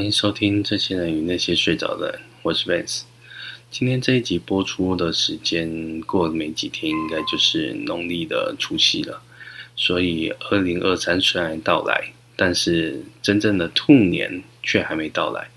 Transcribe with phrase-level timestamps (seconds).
[0.00, 3.02] 欢迎收听《这些人与那些睡着的人》，我是 Vance。
[3.70, 9.20] 今天这一集播出的时间过了没几天，应该就是农历的除夕了。
[9.76, 15.50] 所以，二零二三虽然到来，但是真正的兔年却还没到来。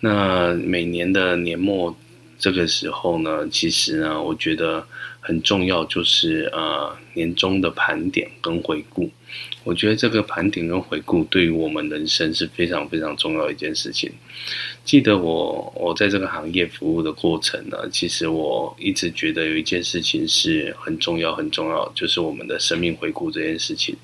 [0.00, 1.96] 那每年的年末
[2.38, 4.86] 这个时候呢，其实呢，我觉得
[5.20, 9.10] 很重要，就是呃年终的盘点跟回顾。
[9.68, 14.10] 我觉得这个盘点跟回顾对于我们人生是非常非常重要的一件事情。
[14.82, 23.94] 记得我我在这个行业服务的过程呢，其实我一直觉得有一件事情是很重要很重要，就是我们的生命回顾这件事情。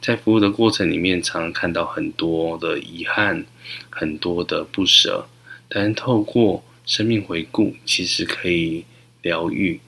[0.00, 3.44] 在服务的过程里面，常常看到很多的遗憾，
[3.90, 5.26] 很多的不舍，
[5.68, 8.86] 但透过生命回顾，其实可以
[9.20, 9.78] 疗愈，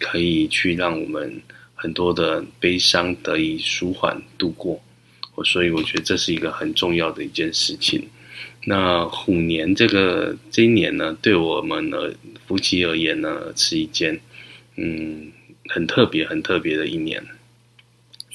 [0.00, 1.40] 可以去让我们。
[1.84, 4.82] 很多的悲伤得以舒缓度过，
[5.34, 8.08] 我所以我觉得这是一个很重要的一件事情。
[8.64, 11.98] 那虎年这个这一年呢，对我们呢
[12.46, 14.18] 夫妻而言呢，是一件
[14.76, 15.30] 嗯
[15.68, 17.22] 很特别很特别的一年，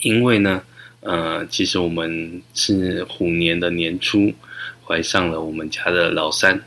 [0.04, 0.62] 因为呢，
[1.00, 4.32] 呃，其实我们是虎年的年初
[4.86, 6.64] 怀上了我们家的老三。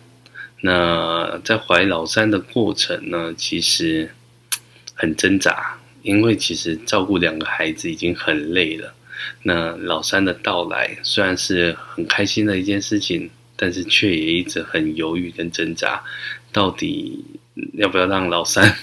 [0.63, 4.11] 那在怀老三的过程呢，其实
[4.97, 5.79] 很挣扎。
[6.03, 8.93] 因为其实照顾两个孩子已经很累了，
[9.43, 16.03] 那老三的到来虽然是很开心的一件事情，但是却也一直很犹豫跟挣扎，
[16.51, 17.25] 到底
[17.75, 18.77] 要不要让老三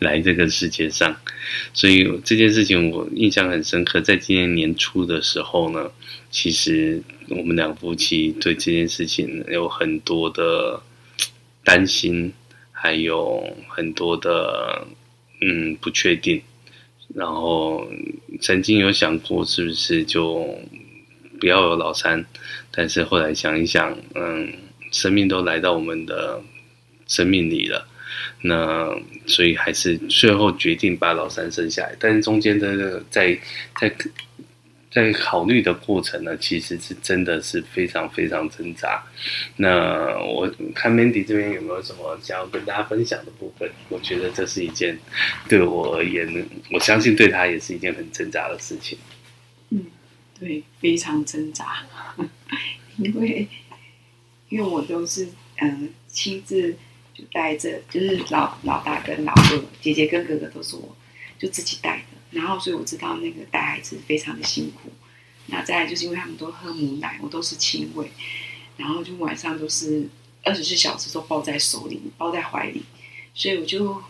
[0.00, 1.16] 来这个世界上？
[1.72, 4.00] 所以这件事情我印象很深刻。
[4.00, 5.90] 在今年年初的时候呢，
[6.30, 10.82] 其实我们两夫妻对这件事情有很多的
[11.64, 12.32] 担心，
[12.72, 14.86] 还有很多的
[15.40, 16.42] 嗯不确定。
[17.14, 17.86] 然后
[18.40, 20.58] 曾经有想过是不是就
[21.40, 22.24] 不要有老三，
[22.70, 24.52] 但是后来想一想，嗯，
[24.92, 26.42] 生命都来到我们的
[27.06, 27.86] 生命里了，
[28.42, 28.88] 那
[29.26, 31.96] 所以还是最后决定把老三生下来。
[31.98, 33.38] 但是中间的在
[33.80, 33.92] 在。
[34.96, 39.04] 在考虑的过程呢，其实是真的是非常非常挣扎。
[39.56, 43.70] 那我看 Mandy 这边有没有什么想要跟大家分享的部分？
[43.90, 44.98] 我觉得这是一件
[45.46, 48.96] 对我而言，我相信对他也是一件很挣扎的事情。
[49.68, 49.84] 嗯，
[50.40, 51.84] 对，非常挣扎，
[52.96, 53.46] 因为
[54.48, 55.28] 因为我都是
[55.58, 56.74] 嗯、亲自
[57.12, 60.96] 就带着，就是老老大跟老二，姐姐跟哥哥都是我
[61.38, 62.15] 就自己带的。
[62.36, 64.92] 然后，所以我知道那个带孩子非常的辛苦。
[65.46, 68.10] 那再来就是因为他们都喝母奶，我都是亲喂，
[68.76, 70.06] 然后就晚上都是
[70.42, 72.82] 二十四小时都抱在手里，抱在怀里，
[73.32, 74.02] 所以我就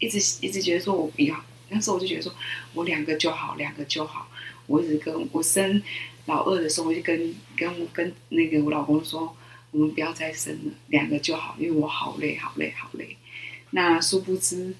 [0.00, 1.42] 一直一直觉得说我不要。
[1.70, 2.34] 那时候我就觉得说
[2.74, 4.28] 我两个就好，两个就好。
[4.66, 5.82] 我一直跟我生
[6.26, 9.34] 老二的时候，我就跟跟跟那个我老公说，
[9.70, 13.16] 我们不要再生了，两个就好，因为我好累，好累，好累。
[13.70, 14.74] 那殊不知，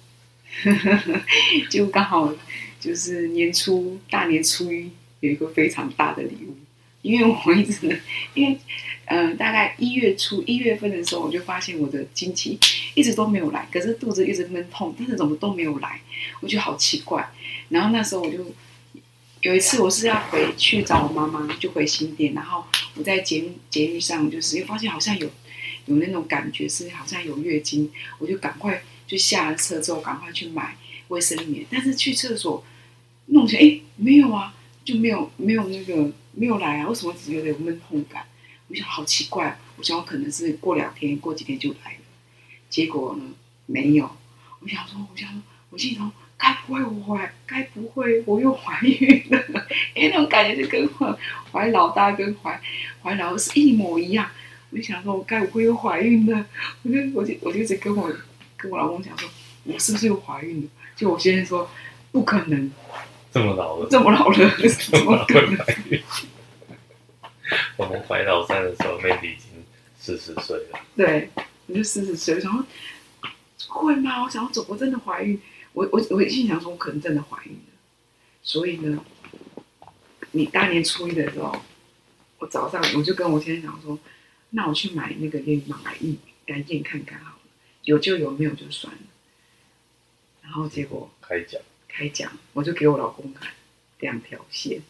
[0.65, 1.25] 呵 呵
[1.71, 2.35] 就刚好。
[2.83, 6.57] 就是年初大年初一有一个非常大的礼物，
[7.01, 8.01] 因为我一直，
[8.35, 8.59] 因为
[9.05, 12.59] 嗯、呃，大概一月初一月份的时候，我就发现我的经期
[12.95, 16.01] 一直都没有来，可是肚子一直闷痛，但是怎么都没有来，
[16.41, 17.31] 我觉得好奇怪。
[17.69, 18.53] 然后那时候我就
[19.43, 22.65] 有一次，我是要回去找我妈妈，就回新店，然后
[22.97, 25.31] 我在捷捷运上，就是又发现好像有
[25.87, 27.89] 有那种感觉是好像有月经，
[28.19, 30.77] 我就赶快就下了车之后赶快去买
[31.07, 32.65] 卫生棉，但是去厕所。
[33.27, 38.25] 弄起来，哎，没有啊，就没有没有那个没有来啊，为什么只觉得有闷痛感？
[38.69, 41.99] 我想好奇怪，我想我可能是过两天过几天就来了，
[42.71, 43.25] 结果呢
[43.67, 44.11] 没有。
[44.61, 49.39] 我想说，我想说，我心想，该不会我怀，该不会我又怀孕了？
[49.95, 51.15] 哎，那种感觉就跟怀
[51.51, 52.61] 怀老大跟怀
[53.03, 54.31] 怀老是一模一样。
[54.71, 56.47] 我就想说，我该不会又怀孕了？
[56.83, 58.11] 我就我就我就一直跟我
[58.57, 59.29] 跟我老公讲说，
[59.65, 60.69] 我是不是又怀孕了？
[60.97, 61.69] 就我先生说
[62.11, 62.71] 不可能。
[63.33, 64.37] 这么老了，这么老了，
[64.91, 65.57] 怎么可能？
[67.77, 69.65] 我们怀老三的时候，Mandy 已经
[69.99, 70.79] 四十岁了。
[70.95, 71.31] 对，
[71.67, 72.67] 我就四十岁，我想说
[73.69, 74.23] 会吗？
[74.23, 75.41] 我想走，我真的怀孕？
[75.73, 77.59] 我我我心想说，我可能真的怀孕了。
[78.43, 79.03] 所以呢，
[80.33, 81.57] 你大年初一的时候，
[82.39, 83.99] 我早上我就跟我先生讲说，
[84.51, 86.17] 那我去买那个验孕棒来验
[86.49, 87.41] 来验看看好了，
[87.85, 89.01] 有就有，没有就算了。
[90.43, 91.61] 然后结果开奖。
[91.93, 93.51] 开奖，我就给我老公看
[94.01, 94.81] 两条线，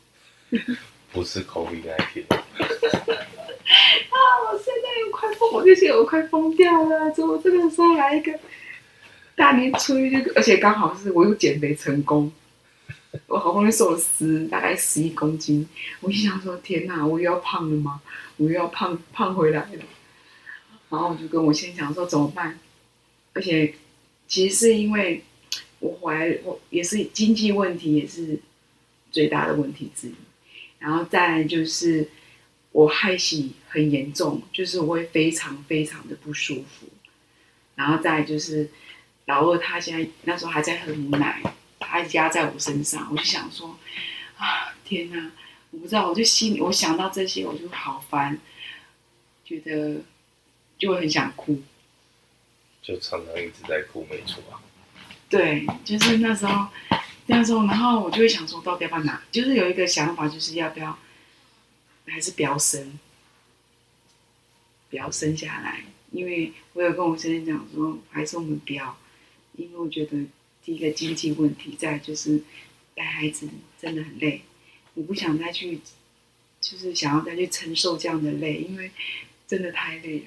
[1.13, 4.17] 不是 COVID 那一天 啊！
[4.51, 7.11] 我现在又快疯，我这些我快疯掉了。
[7.11, 8.39] 怎么这个时候来一个
[9.35, 12.33] 大年初一就，而且刚好是我又减肥成功，
[13.27, 15.69] 我好不容易瘦了十大概十一公斤，
[16.01, 18.01] 我一想说天哪，我又要胖了吗？
[18.37, 19.85] 我又要胖胖回来了。
[20.91, 22.59] 然后我就跟我先生讲说怎么办，
[23.33, 23.75] 而且
[24.29, 25.25] 其实是因为
[25.82, 26.38] 我怀
[26.70, 28.38] 也是经济问题，也是
[29.11, 30.14] 最大的问题之一。
[30.79, 32.08] 然后再就是
[32.70, 36.87] 我害喜很严重，就是我会非常非常的不舒服。
[37.75, 38.70] 然后再就是
[39.26, 41.43] 老二他现在那时候还在喝母奶，
[41.81, 43.76] 他压在我身上，我就想说
[44.37, 45.32] 啊天哪！
[45.73, 48.38] 我不知道，我就心里我想到这些，我就好烦，
[49.44, 50.02] 觉得
[50.79, 51.61] 就很想哭，
[52.82, 54.61] 就常常一直在哭，没错啊。
[55.32, 56.69] 对，就是那时候，
[57.25, 59.23] 那时候，然后我就会想说，到底要不要拿？
[59.32, 60.99] 就是有一个想法，就是要不要，
[62.06, 62.99] 还是不要生，
[64.90, 68.99] 不要生下来，因为我有跟我先生讲说，还是我们不要，
[69.56, 70.19] 因为我觉得
[70.62, 72.43] 第一个经济问题，再就是
[72.94, 73.49] 带孩子
[73.81, 74.43] 真的很累。
[74.93, 75.81] 我不想再去，
[76.61, 78.90] 就是想要再去承受这样的累，因为
[79.46, 80.25] 真的太累了，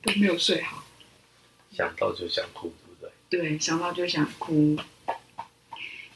[0.00, 0.86] 都没有睡好。
[1.70, 2.72] 想到就想哭，
[3.42, 3.58] 对？
[3.58, 4.76] 想到就想哭。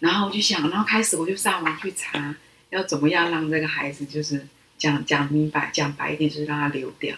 [0.01, 2.37] 然后我就想，然后开始我就上网去查，
[2.71, 7.17] 要怎么样让这个孩子，就是讲讲明白，讲白一点，就是让他流掉，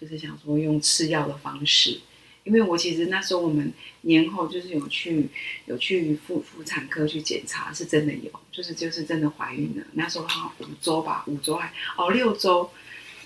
[0.00, 2.00] 就是想说用吃药的方式。
[2.44, 3.72] 因为我其实那时候我们
[4.02, 5.28] 年后就是有去
[5.66, 9.84] 有去妇妇产科去检查，是真的有，就是就是真的怀孕了。
[9.92, 12.70] 那时候好像五周吧，五周还哦六周，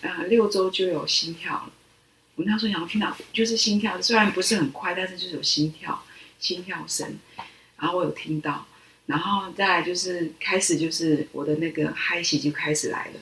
[0.01, 1.71] 呃六周就有心跳了。
[2.41, 6.03] 我那时候想要听到就是心跳，虽然不是很快，但是就是有心跳
[6.39, 7.19] 心跳声，
[7.79, 8.67] 然后我有听到，
[9.05, 13.21] 然后再来就是开始就是我的那个嗨喜就开始来了。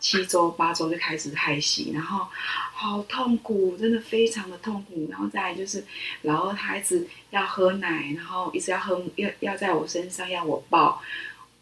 [0.00, 2.26] 七周八周就开始害喜，然后
[2.72, 5.06] 好痛苦，真的非常的痛苦。
[5.08, 5.84] 然后再来就是
[6.22, 11.00] 老二孩子要喝奶，然后一直要喝，要要在我身上要我抱，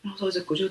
[0.01, 0.71] 然后说这我就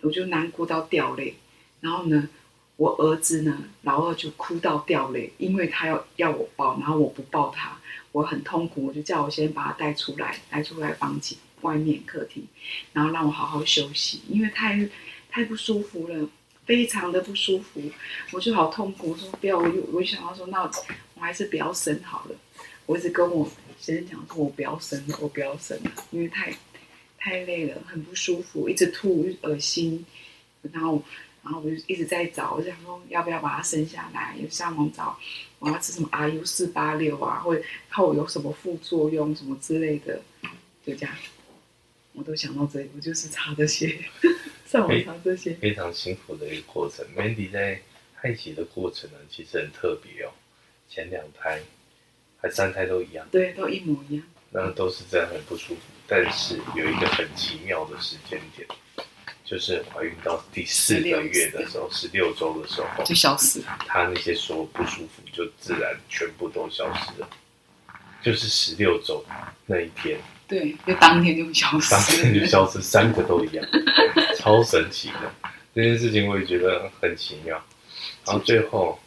[0.00, 1.36] 我就难过到掉泪。
[1.80, 2.28] 然后呢，
[2.76, 7.78] 我儿子呢，老二就哭到掉泪，因为他要要我抱，然后我不抱他，
[8.12, 12.46] 我很痛苦，我就叫我先把他带出来，带出来房间外面客厅，
[12.92, 14.88] 然后让我好好休息，因为太
[15.30, 16.28] 太不舒服了。
[16.66, 17.80] 非常的不舒服，
[18.32, 20.68] 我就好痛苦，说不要，我就我就想到说，那
[21.14, 22.34] 我还是不要生好了。
[22.86, 26.52] 我一直跟我先生讲说，我不要生了，我不要生了，因为太
[27.16, 30.04] 太累了，很不舒服，一直吐，恶心。
[30.72, 31.00] 然后
[31.46, 35.16] 然后我就一直在找，我就想说要不要把它生下来，有上网找
[35.60, 40.20] 我要吃什么 RU 四八六啊，或者看我有什么副作用什么之类的，
[40.84, 41.14] 就这样，
[42.14, 43.96] 我都想到这里，我就是查这些。
[44.66, 47.06] 上网查这些非常辛苦的一个过程。
[47.16, 47.80] Mandy 在
[48.14, 50.32] 害喜的过程呢，其实很特别哦。
[50.88, 51.60] 前两胎
[52.38, 54.24] 还三胎都一样，对，都一模一样。
[54.50, 58.66] 那都是这样很不舒服，但是有一个很奇妙的时间点，
[59.46, 63.78] 就是怀孕到第四个月的时候，十六周的时候就消失了。
[63.86, 67.28] 他那些所有不舒服就自然全部都消失了，
[68.20, 69.24] 就是十六周
[69.66, 70.18] 那一天。
[70.48, 73.64] 对，就当天就消失，当天就消失，三个都一样，
[74.36, 75.32] 超神奇的。
[75.74, 77.60] 这件事情我也觉得很奇妙。
[78.24, 78.98] 然后最后，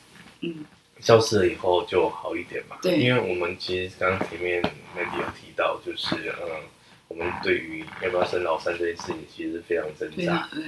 [0.41, 0.63] 嗯，
[1.01, 2.77] 消失了以后就好一点嘛。
[2.81, 4.61] 对，因为我们其实刚刚前面
[4.95, 6.61] Mandy 有提到，就是嗯，
[7.09, 10.49] 我们对于要不要生老三这件事情，其实非常挣扎。
[10.53, 10.63] 对。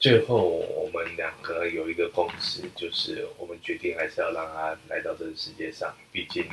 [0.00, 6.44] 最后我们两个有一个共识，就是我们决定还是要让他来到这个世界上，毕竟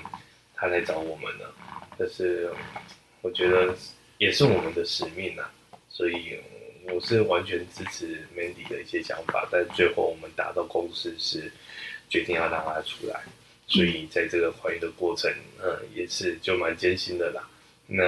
[0.54, 1.56] 他来找我们了。
[1.98, 2.52] 但是。
[3.24, 3.74] 我觉得
[4.18, 5.50] 也是我们的使命、啊，
[5.88, 6.38] 所以
[6.92, 11.50] 我是完全支持 Mandy 的一些想法，但最后我们达到共识是
[12.10, 13.24] 决定要让他出来，
[13.66, 15.32] 所以在这个怀孕的过程，
[15.64, 17.48] 嗯，也是就蛮艰辛的啦。
[17.88, 18.04] 那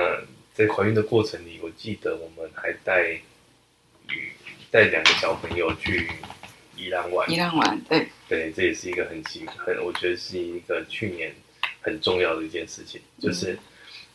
[0.56, 3.10] 在怀孕的过程里，我记得我们还带
[4.10, 4.32] 与
[4.72, 6.10] 带两个小朋友去
[6.76, 11.32] 宜兰玩，宜兰玩，对，对，这也是一个很奇很，我觉得是一个去年
[11.82, 13.52] 很重要的一件事情，就是。
[13.52, 13.60] 嗯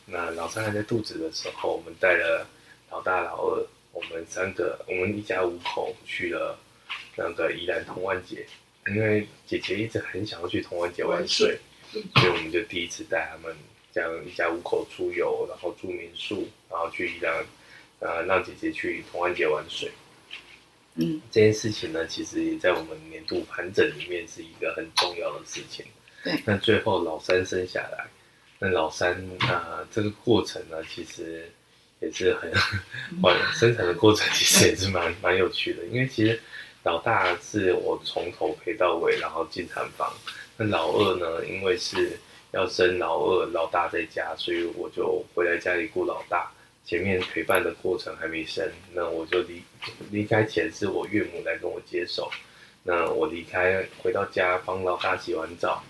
[0.07, 2.45] 那老三还在肚子的时候，我们带了
[2.89, 6.59] 老大、老二，我们三个，我们一家五口去了
[7.15, 8.45] 那个宜兰童玩节，
[8.87, 11.57] 因为姐姐一直很想要去童玩节玩水，
[11.91, 13.55] 所以我们就第一次带他们
[13.93, 17.45] 这样一家五口出游，然后住民宿，然后去宜兰，
[17.99, 19.91] 呃，让姐姐去同安街玩水。
[20.95, 25.85] 嗯，这件事情呢，其实也在我们年度盘整里面是一个很重要的事情。
[26.23, 28.05] 对，那最后老三生下来。
[28.59, 31.49] 那老三啊、呃，这个过程呢，其实
[31.99, 32.51] 也是很，
[33.55, 35.83] 生产的过程其实也是蛮蛮有趣的。
[35.85, 36.39] 因为其实
[36.83, 40.13] 老大是我从头陪到尾，然后进产房。
[40.57, 42.19] 那老二呢，因为是
[42.51, 46.51] 要生老二，老大在家，所以我就回来家里顾老大。
[46.83, 49.61] 前面陪伴的过程还没生，那我就离
[50.09, 52.29] 离开前是我岳母来跟我接手。
[52.83, 55.83] 那我离开回到家，帮老大洗完澡。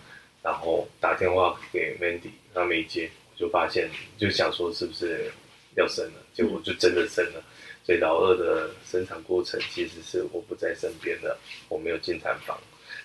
[0.44, 5.32] 然后打电话给 Mandy，他没接，我就发现就想说是不是
[5.76, 7.44] 要生了，结果就真的生了。
[7.84, 11.38] 所以老二的生产过程其实是我不在身边的，
[11.70, 12.60] 我没有进产房。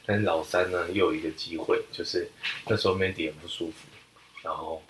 [0.06, 2.28] 但是老三呢，又有一个机会，就是
[2.66, 3.88] 那时候 Mandy 很不舒服，
[4.42, 4.80] 然后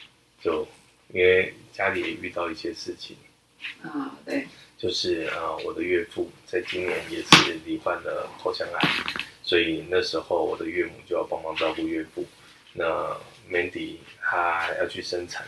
[0.42, 0.68] 就
[1.12, 3.16] 因为家里也遇到一些事情
[3.82, 4.46] 啊，对，
[4.76, 8.88] 就是啊，我的岳父在今年也是罹患了口腔癌，
[9.42, 12.24] 所以那时候我的岳母就要帮忙照顾岳父。
[12.72, 12.84] 那
[13.50, 15.46] Mandy 她要去生产，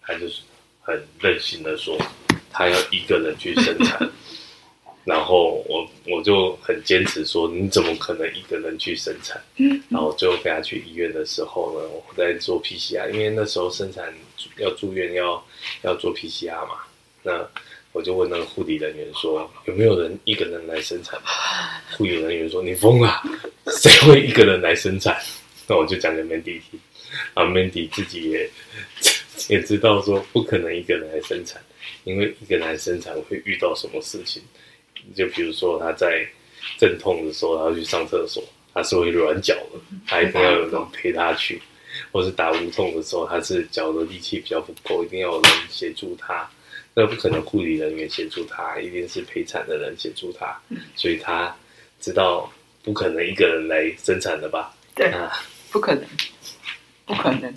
[0.00, 0.42] 她就是
[0.80, 1.98] 很任性的说。
[2.50, 3.98] 她要一个人去生产，
[5.08, 9.40] 然后我我就很坚持说，你怎么可能一个人去生产？
[9.88, 14.12] 然后最后陪他去医院的时候呢，我在做 PCR，因为那时候生产
[14.58, 15.42] 要住院要
[15.80, 16.74] 要做 PCR 嘛。
[17.22, 17.48] 那
[17.92, 21.18] 我就问那个护理人员说，有没有人一个人来生产？
[21.96, 23.22] 护理人员说，你疯了，
[23.80, 25.18] 谁会一个人来生产？
[25.66, 26.78] 那我就讲给 Mandy 听，
[27.32, 28.50] 啊，Mandy 自己也
[29.48, 31.62] 也知道说不可能一个人来生产。
[32.04, 34.42] 因为一个人来生产会遇到什么事情，
[35.14, 36.26] 就比如说他在
[36.78, 38.42] 阵痛的时候，他要去上厕所，
[38.74, 41.58] 他是会软脚的，他一定要有人陪他去；
[42.12, 46.48] 或是打无痛的时候，他是脚的力气比较不够，一定要有人协助他。
[46.94, 50.58] 那不可能护理人员协助他，一定是陪产的人协助他。
[50.96, 51.54] 所以他
[52.00, 52.50] 知道
[52.82, 54.74] 不可能一个人来生产的吧？
[54.94, 55.32] 对啊，
[55.70, 56.04] 不可能，
[57.06, 57.54] 不可能。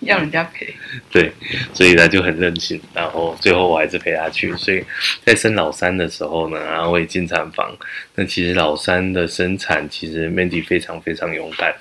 [0.00, 0.72] 要人家陪，
[1.10, 1.32] 对，
[1.74, 4.56] 所以他就很任性，然后最后我还是陪他去。
[4.56, 4.84] 所以
[5.24, 7.76] 在生老三的时候呢，然后会进产房。
[8.14, 11.74] 那其实老三的生产，其实 Mandy 非常非常勇敢，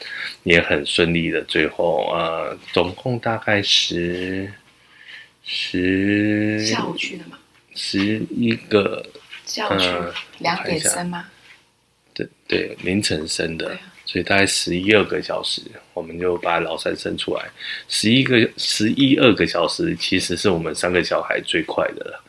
[0.44, 1.42] 也很顺利的。
[1.44, 4.52] 最后呃，总共大概十
[5.44, 7.38] 十下午去的吗？
[7.76, 9.06] 十一个
[9.46, 9.88] 下午去
[10.40, 11.28] 两点生吗？
[12.14, 13.78] 对对，凌晨生的。
[14.06, 15.62] 所以大概十一二个小时，
[15.98, 17.44] 我们就把老三生出来。
[17.90, 22.24] 十一个十一二个小时，其实是我们三个小孩最快的了。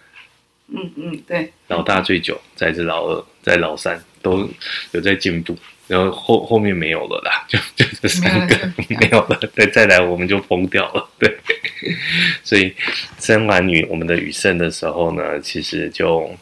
[0.69, 1.53] 嗯嗯，对。
[1.67, 4.49] 老大最久，再是老二，再老三都
[4.93, 5.55] 有在进步，
[5.87, 11.09] 然后后后面没有了啦，就就这三个没有了，再再来我们就疯掉了。
[11.19, 11.37] 对，
[12.43, 12.75] 所以
[13.19, 16.35] 生完女我们的雨盛的时候呢，其实就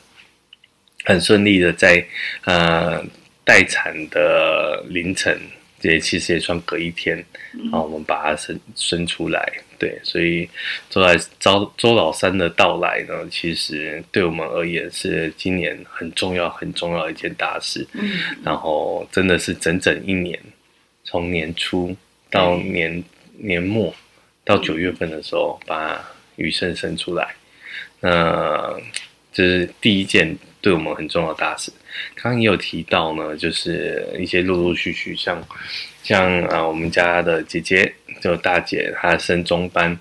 [1.04, 2.06] 很顺利的在
[2.44, 3.04] 呃。
[3.46, 5.40] 待产的凌晨，
[5.82, 7.16] 也其实也算隔一天，
[7.52, 9.52] 然后我们把它生生出来。
[9.78, 10.48] 对，所以
[10.88, 17.86] 周来周周老三的到来呢，其实对我们而言是今年很重要、很重要的一件大事。
[17.92, 18.10] 嗯，
[18.42, 20.40] 然后真的是整整一年，
[21.04, 21.94] 从年初
[22.30, 23.04] 到年
[23.36, 23.94] 年末
[24.44, 26.02] 到九月份的时候，把
[26.36, 27.34] 雨生生出来，
[28.00, 28.74] 那
[29.30, 31.70] 这是第一件对我们很重要的大事。
[32.14, 35.36] 刚刚也有提到呢，就是一些陆陆续续像，
[36.02, 39.98] 像像啊，我们家的姐姐，就大姐，她升中班，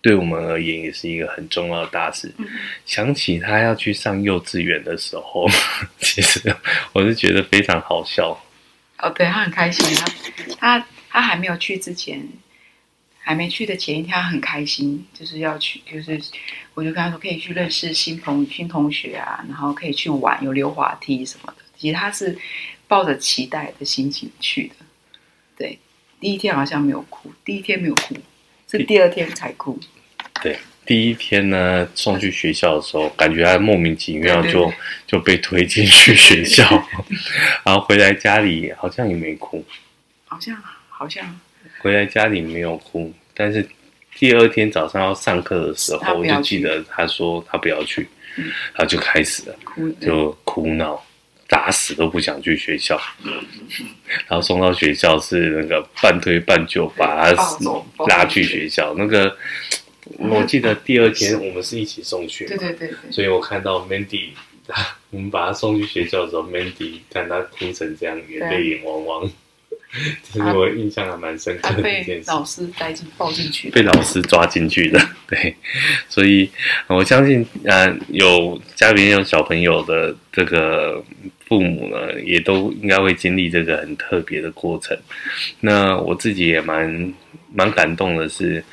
[0.00, 2.32] 对我们而言也是一个很重要的大事。
[2.38, 2.46] 嗯、
[2.86, 5.48] 想起她要去上幼稚园的时候，
[5.98, 6.54] 其实
[6.92, 8.38] 我是觉得非常好笑。
[8.98, 9.96] 哦，对，她很开心，
[10.58, 12.26] 她她她还没有去之前。
[13.26, 16.20] 还没去的前一天，他很开心，就是要去，就是
[16.74, 21.64] 我就跟他说可以去认识新朋新同学啊，然后可以去玩，有溜滑梯什么的。
[21.78, 22.38] 其实他是
[22.86, 24.74] 抱着期待的心情去的。
[25.56, 25.78] 对，
[26.20, 28.14] 第一天好像没有哭，第一天没有哭，
[28.70, 29.80] 是第二天才哭。
[30.42, 34.70] 对，第一天呢，送去学校的时候，感觉他莫名其妙就
[35.06, 36.62] 就被推进去学校，
[37.64, 39.64] 然后回来家里好像也没哭，
[40.26, 41.40] 好像好像。
[41.84, 43.68] 回来家里没有哭，但是
[44.16, 49.56] 第二天早上要上课的时候，我就记得他说他不要去，嗯、他就开始了，
[50.00, 51.04] 就哭闹，
[51.46, 53.30] 打死都不想去学校，嗯、
[54.26, 57.58] 然后送到学校是那个半推半就把他
[58.08, 58.94] 拉去学校。
[58.96, 59.36] 那个
[60.16, 64.30] 我记得第二天我们是一起送去，对对对，所以我看到 Mandy，
[65.10, 69.30] 我们把他送去学校的时候，Mandy 看他哭成这样，眼泪眼汪汪。
[70.24, 75.00] 其实我印象还蛮深刻的一件事，被老师带进抱进去，被老师抓进去的。
[75.28, 75.54] 对，
[76.08, 76.50] 所以
[76.88, 81.02] 我相信，呃，有家里面有小朋友的这个
[81.46, 84.98] 父母呢，也都应该会经历这个很特别的过程。
[85.60, 87.14] 那我自己也蛮
[87.52, 88.64] 蛮感动的是，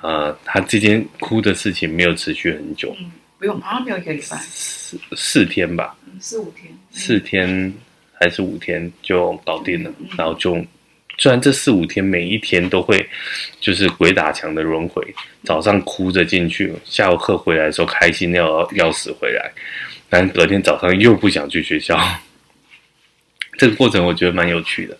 [0.00, 7.74] 呃，他这件哭的事情没有持续很久，嗯，不用，好像没有一个礼拜，四四天吧，四五天，四天。
[8.20, 10.54] 还是五天就搞定了，然后就
[11.16, 13.08] 虽然这四五天每一天都会
[13.60, 15.02] 就是鬼打墙的轮回，
[15.42, 19.50] 早上哭着进去，下午课回来的时候开心要要死回来，
[20.10, 21.98] 但隔天早上又不想去学校，
[23.58, 24.96] 这个过程我觉得蛮有趣的。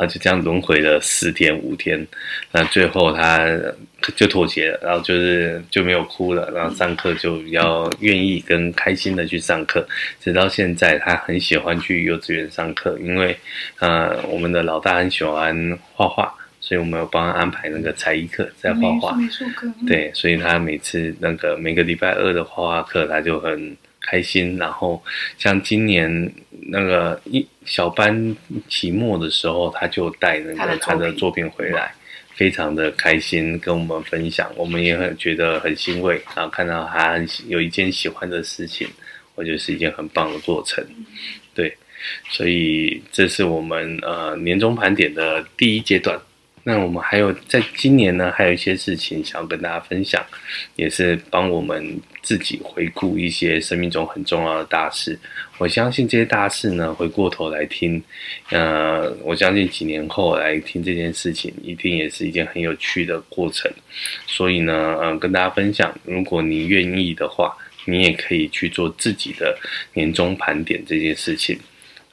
[0.00, 2.06] 后就这样轮回了四天五天，
[2.52, 3.46] 那最后他
[4.16, 9.86] 就妥协了，然后就是就没有哭了，然后上课就比较愿意跟开心的去上课，
[10.20, 13.36] 直到现在他很喜欢去幼稚园上课，因为
[13.78, 19.16] 呃我们的老大很喜欢画画，所以我们有帮他安排那个才艺课在画画，
[19.86, 23.76] 对，所以他每次那个每个礼拜二的画画课他就很。
[24.10, 25.00] 开心，然后
[25.38, 26.32] 像今年
[26.66, 28.36] 那个一小班
[28.68, 31.48] 期末的时候，他就带那个他的作品。
[31.50, 31.94] 回来，
[32.34, 38.88] 非常的开心跟我们分享，我们也很觉得很欣慰，然后看到他有一件喜欢的事情，
[39.36, 40.84] 我觉得是一件很棒的过程，
[41.54, 41.76] 对，
[42.30, 46.18] 所以这是我们呃年终盘点的第一阶段。
[46.70, 50.24] 那我们还有在今年呢，还有一些事情想要跟大家分享，
[50.76, 55.18] 也是帮我们自己回顾一些生命中很重要的大事。
[55.58, 58.00] 我相信这些大事呢，回过头来听，
[58.50, 63.68] 呃，我相信几年后来听这件事情，一定也是一件很有趣的过程。
[64.28, 67.52] 所以呢，嗯、呃，跟大家分享，如果你愿意的话，
[67.84, 69.58] 你也可以去做自己的
[69.94, 71.58] 年终盘点这件事情。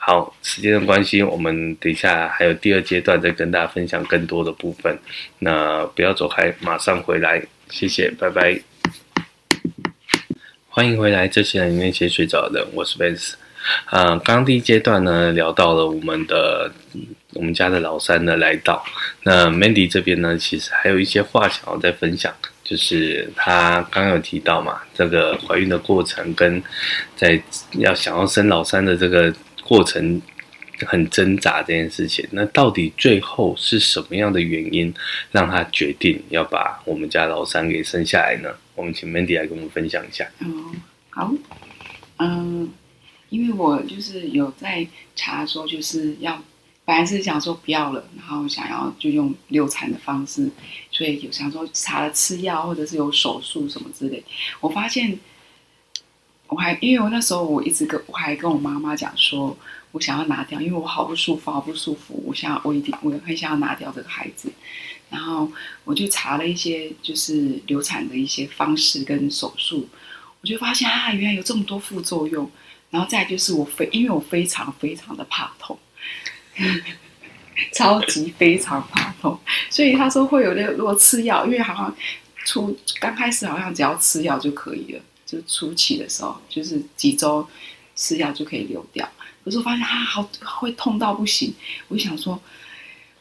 [0.10, 4.98] 好，时间的关系，我们等一下还有第二阶段再跟大家分享更多的部分。
[5.40, 8.58] 那不要走开，马上回来，谢谢，拜拜。
[10.70, 13.34] 欢迎回来，这些人那些睡着的，我是 Vance。
[13.88, 16.72] 啊，刚刚第一阶段呢，聊到了我们的
[17.34, 18.82] 我们家的老三的来到。
[19.24, 22.34] 那 Mandy 这边呢，其实还有一些话想要再分享，
[22.64, 26.64] 就是他刚有提到嘛，这个怀孕的过程跟
[27.18, 27.38] 在
[27.74, 29.34] 要想要生老三的这个。
[29.68, 30.22] 过程
[30.86, 34.94] 很挣扎这件事情，那到底最后是什么样的原因
[35.32, 38.50] 让他决定要把我们家老三给生下来呢？
[38.76, 40.26] 我们请 Mandy 来跟我们分享一下。
[40.40, 40.74] 嗯，
[41.10, 41.34] 好，
[42.20, 42.70] 嗯，
[43.30, 46.42] 因为我就是有在查说，就是要
[46.86, 50.50] 本来是想说不要了，然后想要就用流产的方式，
[50.92, 54.24] 所以有想说查了吃药或者是有手术什么之类，
[54.62, 55.20] 我发现。
[56.48, 59.58] 我还因为我那时候我一直跟我还跟我妈妈讲说，
[59.92, 64.50] 我想要拿掉，因为我好不舒服，好不舒服，我想要我一定我很想要拿掉这个孩子，
[65.10, 65.52] 然后
[65.84, 69.88] 我就查了一些就是流产的一些方式跟手术，
[70.42, 72.50] 我就发现啊，原来有这么多副作用，
[72.92, 75.78] 然后再就是我非因为我非常非常的怕痛，
[77.74, 79.38] 超级非常怕痛，
[79.70, 81.96] 所以他说会有那个如果吃药，因为好像
[82.46, 85.02] 出刚开始好像只要吃药就可以了。
[85.28, 87.46] 就初期的时候，就是几周
[87.96, 89.08] 吃药就可以流掉。
[89.44, 91.54] 可是我发现啊，好会痛到不行。
[91.90, 92.34] 我就想说，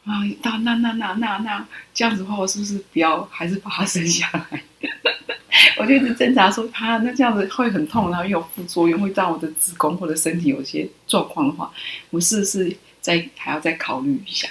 [0.05, 4.63] 啊，那那那那那那这样子的话，我是不是不要，还是把它生下来？
[5.79, 11.71] 我就一直挣扎说，啊，那这样子会很痛，然后又有副作用，会让我的子宫或者身体有些状况的话，
[12.09, 14.47] 我是不是再还要再考虑一下？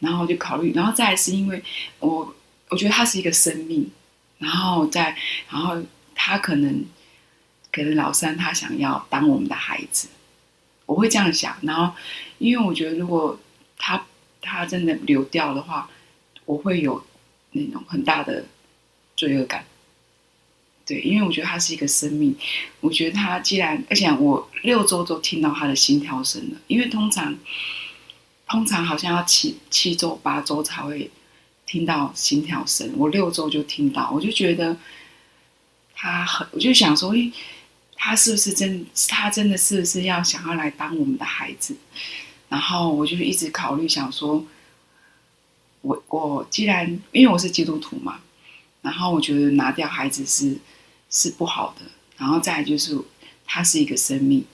[0.00, 1.62] 然后就考虑，然后再是因为
[1.98, 2.34] 我
[2.68, 3.90] 我觉得它是一个生命，
[4.38, 5.16] 然后再
[5.50, 5.82] 然后。
[6.14, 6.84] 他可能，
[7.72, 10.08] 可能老三他想要当我们的孩子，
[10.86, 11.56] 我会这样想。
[11.62, 11.94] 然后，
[12.38, 13.38] 因为我觉得如果
[13.76, 14.06] 他
[14.40, 15.90] 他真的流掉的话，
[16.44, 17.04] 我会有
[17.52, 18.44] 那种很大的
[19.16, 19.64] 罪恶感。
[20.86, 22.36] 对，因为我觉得他是一个生命。
[22.80, 26.56] 我觉得他既然，而且我六周都听到他的心跳声了。
[26.68, 27.36] 因为通常，
[28.46, 31.10] 通常好像要七七周八周才会
[31.66, 34.76] 听到心跳声，我六周就听到，我就觉得。
[35.94, 37.32] 他很，我就想说，诶，
[37.96, 38.84] 他是不是真？
[39.08, 41.76] 他真的是不是要想要来当我们的孩子？
[42.48, 44.44] 然后我就一直考虑，想说，
[45.80, 48.20] 我我既然因为我是基督徒嘛，
[48.82, 50.58] 然后我觉得拿掉孩子是
[51.10, 51.84] 是不好的。
[52.16, 52.96] 然后再就是，
[53.44, 54.44] 他是一个生命，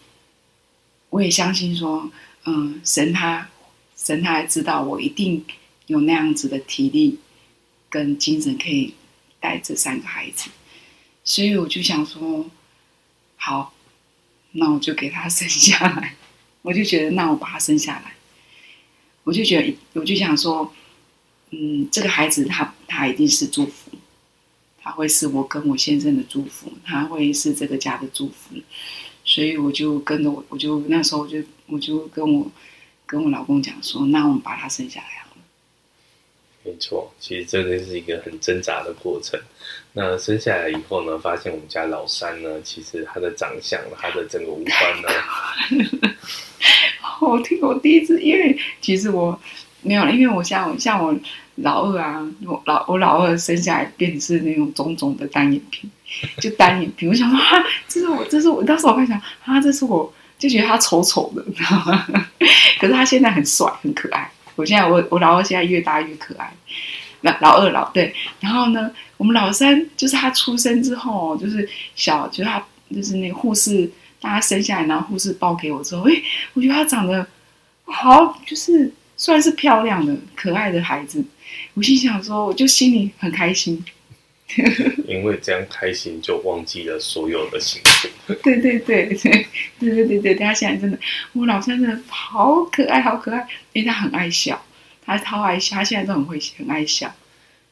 [1.10, 2.10] 我也相信说，
[2.44, 3.48] 嗯，神他
[3.96, 5.44] 神他还知道我一定
[5.86, 7.18] 有那样子的体力
[7.90, 8.94] 跟精神可以
[9.40, 10.48] 带这三个孩子。
[11.24, 12.48] 所以我就想说，
[13.36, 13.74] 好，
[14.52, 16.16] 那我就给他生下来。
[16.62, 18.12] 我就觉得，那我把他生下来，
[19.24, 20.70] 我就觉得，我就想说，
[21.48, 23.92] 嗯，这个孩子他他一定是祝福，
[24.78, 28.54] 他会是我跟我先生的祝福，他会是这个家的祝福。
[29.24, 32.50] 所以我就跟着我，我就那时候我就我就跟我
[33.06, 35.42] 跟我老公讲说，那我们把他生下来好了。
[36.64, 39.40] 没错，其实这个是一个很挣扎的过程。
[39.92, 45.88] 那生下来以后呢，发现我们家老三呢，其实他的长相，他的整个五官呢，
[47.20, 49.38] 我听我第一次，因为其实我
[49.82, 51.14] 没有，因为我像我像我
[51.56, 55.88] 老二啊，我老我老二生下来变是那种肿肿的单眼皮，
[56.38, 57.08] 就单眼皮。
[57.08, 62.06] 我想说啊，这是我，这是我，当时我在想啊，这是我，就觉得他丑丑的，你知道吗？
[62.80, 64.30] 可是他现在很帅，很可爱。
[64.56, 66.52] 我现在我我老二现在越大越可爱，
[67.22, 76.12] 那老二老对，然后呢，我们老三就是他出生之后，就是小，就是他就是那个护士，大家生下来，然后护士抱给我之后，哎，
[76.54, 77.26] 我觉得他长得
[77.84, 81.24] 好，就是算是漂亮的可爱的孩子，
[81.74, 83.84] 我心想说，我就心里很开心。
[85.06, 88.34] 因为这样开心，就忘记了所有的辛苦。
[88.42, 89.46] 对对对对
[89.78, 90.98] 对对对对，他现在真的，
[91.34, 93.46] 我老三真的好可爱，好可爱。
[93.72, 94.60] 因为他很爱笑，
[95.16, 97.12] 他超爱笑，他现在都很会很爱笑。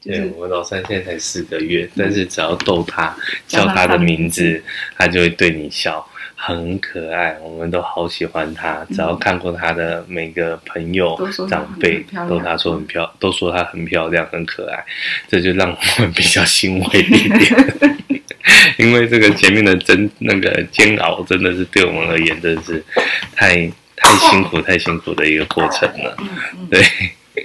[0.00, 4.62] 就是、对，我老三现在才四个月，但是只要逗他，叫他的名字，
[4.96, 6.06] 他就会对你笑。
[6.40, 8.86] 很可爱，我们都好喜欢他。
[8.90, 11.98] 只要看过他的每个朋友、嗯、长辈，
[12.28, 14.84] 都他说很漂，都说他很漂亮、很可爱，
[15.26, 18.22] 这就让我们比较欣慰一点。
[18.78, 22.80] 因为这个前面的真那个煎熬，真的是对我们而言，真的是
[23.34, 26.16] 太太辛苦、太辛苦的一个过程了。
[26.70, 26.80] 对，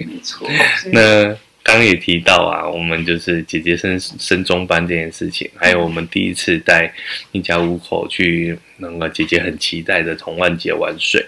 [0.00, 0.48] 没错。
[0.92, 1.36] 那。
[1.66, 6.92] 刚刚也提到啊，我们就是姐姐升升中班这件事情，还有我们第一次带
[7.32, 11.24] 一家五口去那个姐姐很期待的童万节玩水。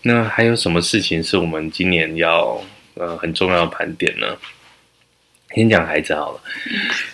[0.00, 2.58] 那还有什么事情是我们今年要
[2.94, 4.26] 呃很重要的盘点呢？
[5.54, 6.40] 先讲孩子好了，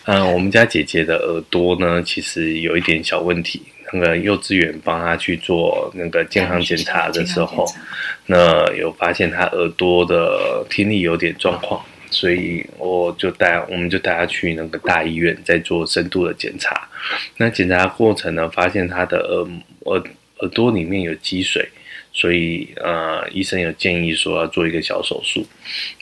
[0.05, 3.61] 嗯、呃，我们家姐姐的耳朵呢，其实有一点小问题。
[3.93, 7.67] 那个幼稚园帮他去做那个健康检查的时候，
[8.27, 11.85] 那有发现他耳朵的听力有点状况。
[12.11, 16.87] 所以我就带，我们就带他去那个大医院，再做深度的检查。
[17.39, 19.49] 那检查过程呢，发现他的耳
[19.87, 20.03] 耳
[20.41, 21.67] 耳朵里面有积水，
[22.13, 25.47] 所以呃，医生有建议说要做一个小手术。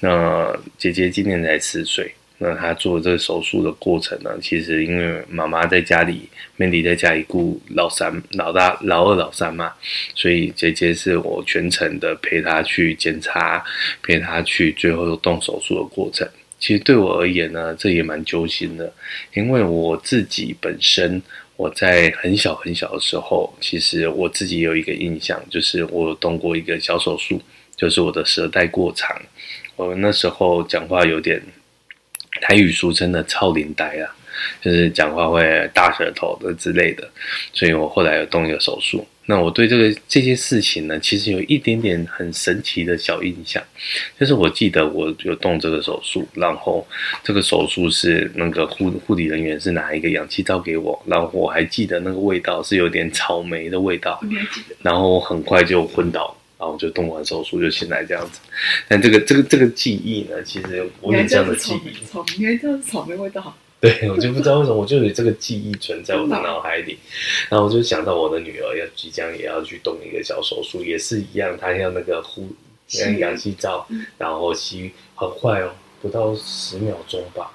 [0.00, 2.12] 那姐姐今年才四岁。
[2.42, 6.26] 那他做这个手术的过程呢，其实因为妈妈在家里
[6.57, 9.74] ，Mandy 在家里顾老三、老大、老二、老三嘛，
[10.14, 13.62] 所以姐姐是我全程的陪他去检查，
[14.03, 16.26] 陪他去最后动手术的过程。
[16.59, 18.90] 其实对我而言呢，这也蛮揪心的，
[19.35, 21.20] 因为我自己本身
[21.57, 27.38] 我在很小很小的时候，其实我自己有一个印象，就是我有动过一个小手术，
[27.76, 29.14] 就是我的舌带过长，
[29.76, 31.42] 我那时候讲话有点。
[32.40, 34.09] 台语俗称的“超龄呆”啊，
[34.62, 37.09] 就是讲话会大舌头的之类的，
[37.53, 39.07] 所以我后来有动一个手术。
[39.26, 43.62] 那我对这个这些事情呢，其实有一点点很神奇的小印象，
[44.18, 46.85] 就是我记得我有动这个手术，然后
[47.22, 54.20] 这个手术是那个护护理人员是拿一个氧气罩给我，然后我还记得那个味道是有点草莓的味道，
[54.83, 56.37] 然后我很快就昏倒。
[56.61, 58.38] 然后就动完手术就醒来这样子，
[58.87, 62.05] 但这个这个这个记忆呢，其实我有这样的记忆。
[62.05, 63.57] 草莓，因为这样草莓味道。
[63.81, 66.99] 对，我就不知道为什么，我就有这个记忆存在我的脑海里。
[67.49, 72.46] 然后我就想到我的女儿要即将也要去动一个小手术，也是一样，她要那个呼
[72.99, 77.51] 那个氧气罩，然后吸很快哦，不到十秒钟吧。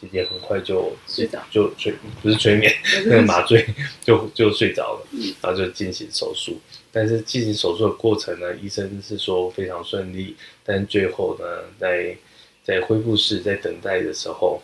[0.00, 1.92] 姐姐很快就睡着，就睡
[2.22, 2.72] 不是催眠，
[3.04, 3.66] 那个麻醉
[4.02, 5.06] 就就睡着了，
[5.42, 6.58] 然后就进行手术。
[6.96, 11.44] 但是进行手术的过程呢，医生是说非常顺利，但最后呢，
[11.78, 12.16] 在
[12.64, 14.62] 在恢复室在等待的时候，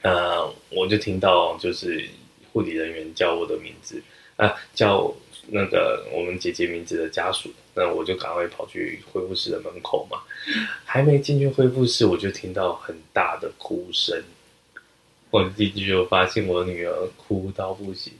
[0.00, 2.08] 呃，我就听到就是
[2.52, 4.02] 护理人员叫我的名字
[4.34, 5.14] 啊、叫
[5.46, 10.18] 那个我们姐姐名字的家属，那我就赶快跑去恢复室的门口嘛，
[10.84, 14.20] 还没进去恢复室，我就听到很大的哭声，
[15.30, 18.12] 我进去就发现我女儿哭到不行，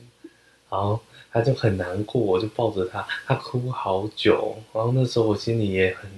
[0.70, 1.00] 然后。
[1.32, 4.54] 他就很难过，我就抱着他，他哭好久。
[4.74, 6.10] 然后那时候我心里也很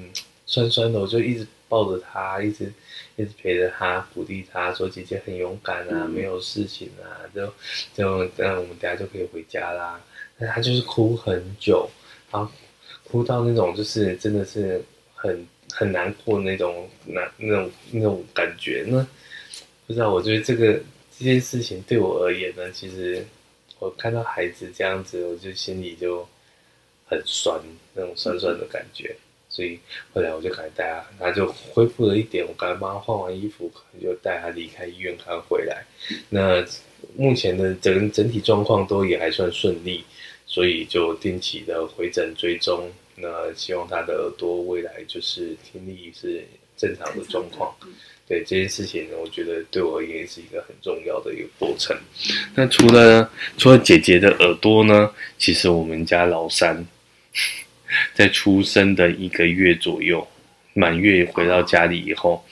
[0.45, 2.73] 酸酸的，我就一直抱着他，一直
[3.15, 7.47] 一直陪着他，鼓励他说：“姐姐很勇敢啊，没有事情啊，就
[7.95, 10.01] 就这样，我们等下就可以回家啦。”
[10.37, 11.89] 但他就是哭很久，
[12.33, 12.51] 然后
[13.05, 18.85] 哭到那种就是真的是很很难过那种那那种那种感觉。
[18.89, 19.07] 那
[19.87, 20.73] 不知道，我觉得这个
[21.17, 23.25] 这件事情对我而言呢，其实。
[23.85, 26.27] 我看到孩子这样子，我就心里就
[27.07, 27.61] 很酸，
[27.93, 29.15] 那种酸酸的感觉。
[29.51, 29.79] 所以
[30.13, 32.45] 后来我就赶快带他，他就恢复了一点。
[32.45, 35.85] 我赶快帮他换完衣服，可能就带他离开医院，刚回来。
[36.31, 36.65] 那
[37.15, 40.03] 目前的整整体状况都也还算顺利，
[40.47, 42.91] 所以就定期的回诊追踪。
[43.17, 46.43] 那希望他的耳朵未来就是听力是
[46.77, 47.73] 正常的状况。
[48.27, 51.95] 对这件事情呢，我觉得对我而言是一个很重要的一个过程。
[52.55, 56.87] 那除了除了姐姐的耳朵呢，其实我们家老三
[58.15, 60.27] 在出生的一个月左右，
[60.73, 62.43] 满月回到家里以后，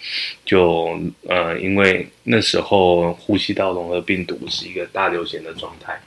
[0.45, 5.99] 就呃，因为那时候呼吸道融合病毒是一个大流行的状态，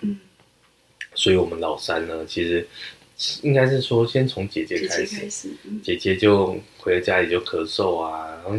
[1.15, 2.67] 所以我们老三呢，其实
[3.41, 8.57] 应该是说先从姐姐开始，姐姐开始，嗯，姐姐就回到家里就咳嗽啊，然后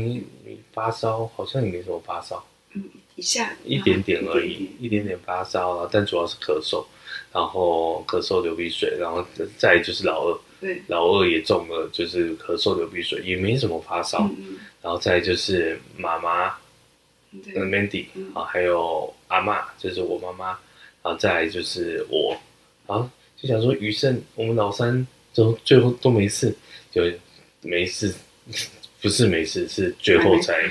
[0.73, 2.83] 发烧，好像也没什么发烧，嗯，
[3.15, 3.57] 一下。
[3.65, 6.85] 一点点而已，一点点发烧，但主要是咳嗽，
[7.33, 9.25] 然后咳嗽流鼻水，然后
[9.57, 16.55] 再就是老二，对，老二也中了，就是咳嗽流鼻水，也没什么发烧，嗯嗯，然后再就是妈妈，
[17.33, 20.47] 嗯，Mandy 啊，还有阿妈，就是我妈妈，
[21.03, 22.37] 然后再来就是我，
[22.87, 23.09] 然后。
[23.39, 26.57] 就想说余生，我们老三都最后都没事，
[26.91, 27.03] 就
[27.61, 28.15] 没事，
[29.07, 30.69] 不是没事，是最后才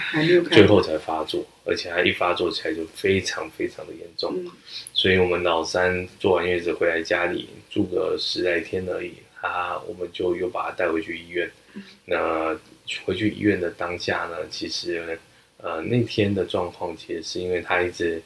[0.51, 4.51] 最后才发作，而且他一发作起来就非常非常的严重，嗯、
[4.93, 11.49] 所以我们老三坐完月子回来家里住个十来天而已，他我们就又把他带回去医院。
[11.75, 12.59] 嗯、那
[13.05, 15.17] 回去医院的当下呢，其实
[15.63, 18.21] 呃那天的状况其实是因为他一直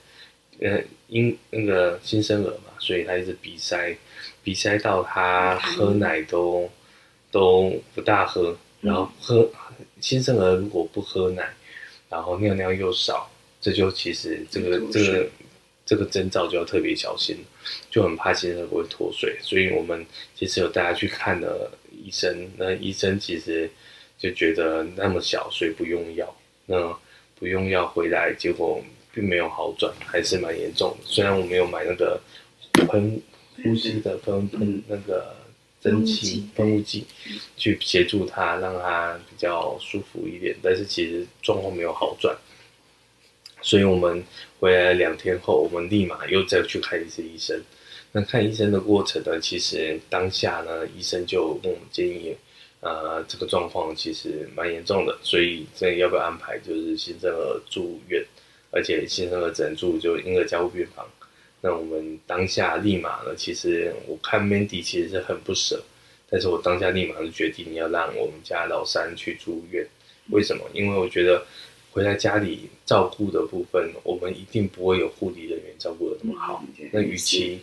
[0.59, 3.95] 呃因那个新生儿嘛，所以他一直鼻塞。
[4.43, 6.69] 鼻塞到他喝奶都、嗯、
[7.29, 9.47] 都不大喝，然后喝
[10.01, 11.47] 新生儿如果不喝奶，
[12.09, 13.29] 然后尿尿又少，
[13.61, 15.29] 这就其实这个这个
[15.85, 17.37] 这个征兆就要特别小心，
[17.89, 23.69] 就很怕新生儿不会脱水，所以我们其实有带他去看了医生，那医生其实
[24.17, 26.35] 就觉得那么小，所以不用药，
[26.65, 26.97] 那
[27.37, 28.83] 不用药回来，结果
[29.13, 31.05] 并没有好转，还是蛮严重的。
[31.05, 32.19] 虽然我没有买那个
[32.87, 33.21] 喷。
[33.61, 35.35] 呼吸的喷喷那个
[35.81, 37.05] 蒸汽喷雾剂，
[37.55, 40.55] 去协助他，让他比较舒服一点。
[40.61, 42.35] 但是其实状况没有好转，
[43.61, 44.23] 所以我们
[44.59, 47.61] 回来两天后，我们立马又再去看一次医生。
[48.11, 52.35] 那看医生的过程呢，其实当下呢，医生就跟我们建议，
[52.81, 58.25] 呃，这个状况其实蛮严重的，所以这要不要安排就是新生儿住院，
[58.71, 61.07] 而且新生儿只能住就婴儿加护病房。
[61.61, 65.83] 那我们当下立马呢，其实我看 Mandy 其实是很不舍，
[66.29, 69.85] 但是我当下立马就决定要让我们家老三去住院。
[70.31, 70.63] 为什么？
[70.73, 71.45] 因为我觉得
[71.91, 76.63] 回来家里照顾的部分，我们一定不会有护理人员照顾的那么好。
[76.91, 77.59] 那与其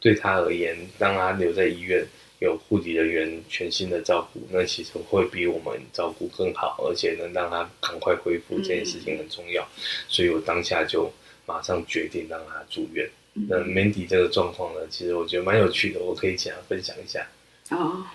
[0.00, 2.06] 对他而言，让他留在医院
[2.38, 9.66] 有护理人员全心的照顾，那其实会比我们照顾更好，而且能让他赶快恢复，这件事情很重要。
[10.08, 11.12] 所以我当下就
[11.44, 13.06] 马上决定让他住院。
[13.34, 17.26] 那 Mandy 这个状况呢，其实我觉得蛮有趣的，我可以请他分享一下。
[17.70, 18.06] 哦，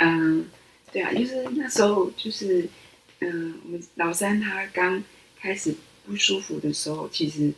[0.00, 0.44] 嗯，
[0.92, 2.68] 对啊，就是那时候，就是
[3.20, 5.02] 嗯，我们老三他刚
[5.40, 5.74] 开始
[6.04, 7.50] 不舒服的时候，其实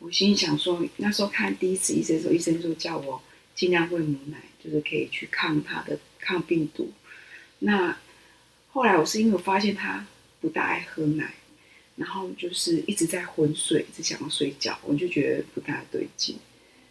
[0.00, 3.22] 我心里想说，那时候看第一次医生的时候，医生说叫我
[3.54, 6.92] 尽量喂母奶，就是可以去抗他的抗病毒。
[7.60, 7.96] 那
[8.72, 10.04] 后来我是因为我发现他
[10.40, 11.32] 不大爱喝奶。
[11.96, 16.36] 然后就是一直在昏睡，一直想要睡觉，我就觉得不太对劲，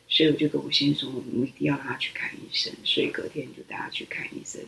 [0.07, 4.61] 所以我就跟我先生说，我们一定要让他去看医生，所以隔天就带他去看医生。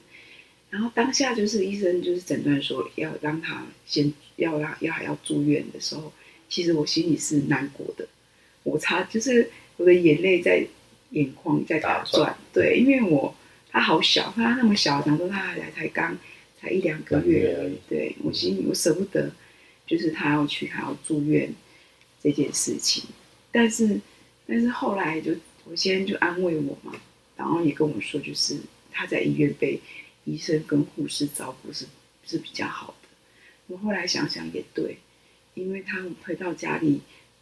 [0.69, 6.11] 然后当下就是医生就是诊断说要让他先要让要还要住院的时候，
[6.49, 8.05] 其实我心里是难过的，
[8.63, 10.65] 我擦，就是我的眼泪在
[11.11, 13.33] 眼眶在打转，对，因为我
[13.69, 16.17] 他好小，他那么小，然后他还来才刚
[16.59, 19.31] 才一两个月而已，对，我心里我舍不得。
[19.85, 21.53] 就是他要去，他要住院
[22.21, 23.03] 这件事情，
[23.51, 24.01] 但是，
[24.47, 25.31] 但是后来就
[25.65, 26.91] 我先生就安慰我嘛，
[27.37, 28.57] 然后也跟我说，就是
[28.91, 29.79] 他在医院被
[30.23, 31.85] 医生跟护士照顾是
[32.25, 33.09] 是比较好的。
[33.67, 34.97] 我后来想想也对，
[35.53, 37.01] 因为他回到家里，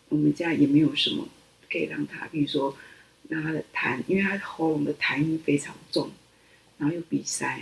[0.09, 1.29] 我们家也没有什么
[1.71, 2.77] 可以让他，比如说
[3.29, 6.11] 让他的痰，因为他喉咙的痰音非常重，
[6.77, 7.61] 然后又鼻塞，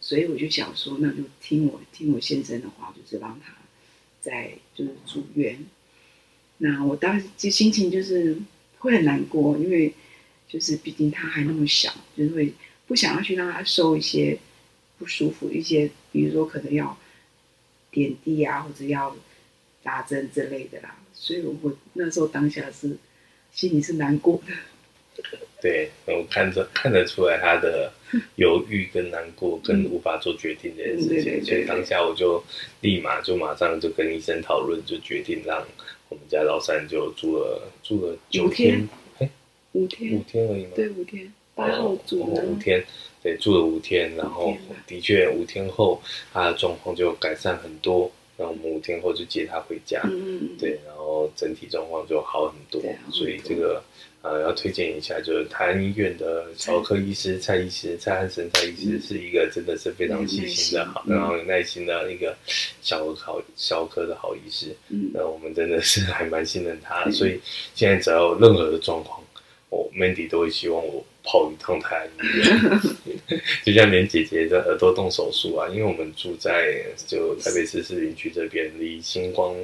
[0.00, 3.52] 所以我就想说，那就听我听我先生的话，就是让他。
[4.24, 5.58] 在就是住院，
[6.58, 8.38] 那我当时就心情就是
[8.78, 9.92] 会很难过，因为
[10.48, 12.54] 就是毕竟他还那么小，就是会
[12.86, 14.38] 不想要去让他受一些
[14.98, 16.96] 不舒服，一些比如说可能要
[17.90, 19.14] 点滴啊，或者要
[19.82, 22.96] 打针之类的啦，所以我那时候当下是
[23.52, 25.22] 心里是难过的。
[25.60, 27.92] 对，我看着看得出来他的
[28.36, 32.42] 犹豫跟难过，跟无法做决定这件事情，所以当下我就
[32.80, 35.64] 立马就马上就跟医生讨论，就决定让
[36.08, 39.28] 我们家老三就住了住了九天，哎，
[39.72, 40.14] 五天。
[40.14, 40.70] 五天而已吗？
[40.74, 42.84] 对，五天，八号住了五天，
[43.22, 46.00] 对，住了五天，然后的确五天后
[46.32, 53.82] 他的状况就改善很多，然后我们五天后就接他回家，嗯，对，然后整体状况就好很多，所以这个。
[54.24, 62.34] 呃，要推荐一下，就是台安医院的小儿科医师蔡医师，蔡汉生蔡医师是一个真的是非常细心的好，然后有耐心的一个
[62.80, 64.74] 小儿好小儿科的好医师。
[64.88, 67.38] 嗯，那我们真的是还蛮信任他，所以
[67.74, 69.22] 现在只要有任何的状况，
[69.68, 79.54] 我 Mandy 都会希望我跑一趟台安医院， 就像连姐姐的耳朵动手术啊，因为我们住在就台北市市林区这边，离星光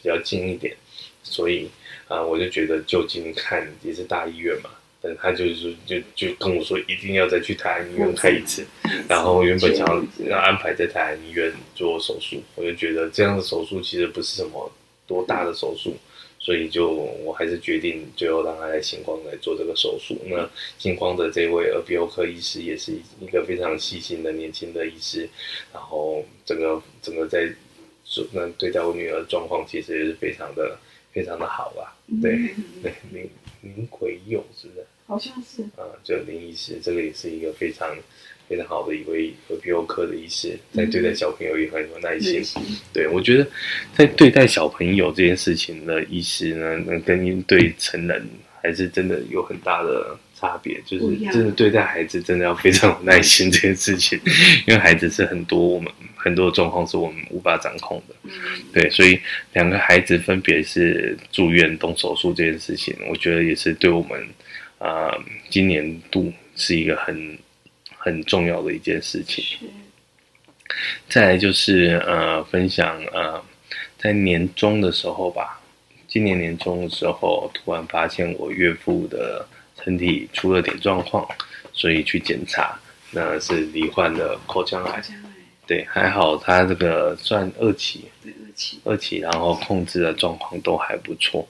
[0.00, 0.74] 比较近一点，
[1.22, 1.68] 所以
[2.08, 4.70] 啊，我就觉得就近看也是大医院嘛。
[5.02, 8.64] 但他就是说，就就跟我说，一定要再去台安医院看一次。
[9.08, 9.86] 然后原本想
[10.26, 14.72] 要安排在台安医院做手术，我就觉得这样的手术其实不是什么
[15.06, 15.94] 多大的手术。
[16.38, 20.16] 所以就我还是决定最后让他来新光来做这个手术。
[20.26, 25.28] 那新光的这位耳鼻喉科医师也是一个非常细心的年轻的医师，
[25.72, 27.52] 然后整个整个在
[28.30, 30.78] 那对待我女儿状况其实也是非常的
[31.12, 31.95] 非常的好吧？
[32.20, 32.50] 对
[32.82, 33.28] 对，林
[33.62, 34.86] 林奎佑是不是？
[35.06, 37.88] 好像是啊，就林医师，这个也是一个非常。
[38.48, 42.40] 非常好的一位耳鼻喉科的医师，在对待小朋友也很有耐心。
[42.54, 43.44] 嗯、对，我觉得
[43.92, 48.24] 在对待小朋友这件事情的医师呢，能跟对成人
[48.62, 50.80] 还是真的有很大的差别。
[50.86, 54.16] 就是真的对待孩子，真的要非常有耐心这件事情，
[54.68, 55.92] 因为孩子是很多我们
[56.26, 58.14] 很多的状况是我们无法掌控的。
[58.24, 58.30] 嗯、
[58.72, 59.18] 对，所以
[59.52, 64.20] 两个孩子分别是住院动手术这件事情，我觉得也是对我们
[64.78, 67.38] 啊、呃，今年度是一个很。
[67.98, 69.44] 很重要的一件事情。
[71.08, 73.42] 再来就是呃，分享呃，
[73.98, 75.60] 在年终的时候吧，
[76.06, 79.44] 今年年终的时候，突然发现我岳父的
[79.82, 81.26] 身体出了点状况，
[81.72, 82.78] 所以去检查，
[83.10, 85.02] 那是罹患的口腔癌。
[85.66, 88.04] 对，还好他这个算二期。
[88.22, 88.78] 对，二期。
[88.84, 91.46] 二期，然后控制的状况都还不错，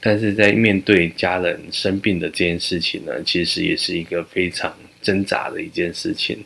[0.00, 4.74] 但是在面对家人生病的这件事情呢，其实也是一个非常。
[5.00, 6.44] 挣扎的一件事情，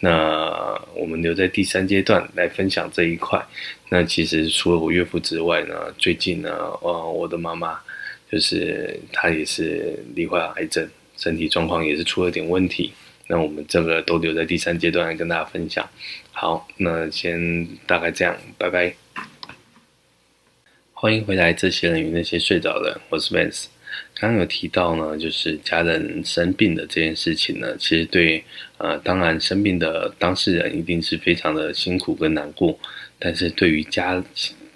[0.00, 3.42] 那我们留在第三阶段来分享这一块。
[3.88, 6.50] 那其实除了我岳父之外呢，最近呢，
[6.82, 7.80] 呃，我的妈妈
[8.30, 12.92] 就是她也是罹患癌症，身体状况也是出了点问题。
[13.28, 15.88] 那我们这个都留在第三阶段来跟大家分享。
[16.38, 18.94] 好，那先大概这样，拜拜。
[20.92, 23.68] 欢迎回来，这些人与那些睡着的，我是 Vance。
[24.14, 28.44] 刚刚有提到呢，就是家人生病的这件事情呢，其实对，
[28.76, 32.78] 呃，当然生病的当事人一定是非常的辛苦跟难过，
[33.18, 34.22] 但是对于家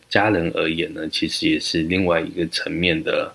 [0.08, 3.30] 家人而言呢，其实也是另外一个层面的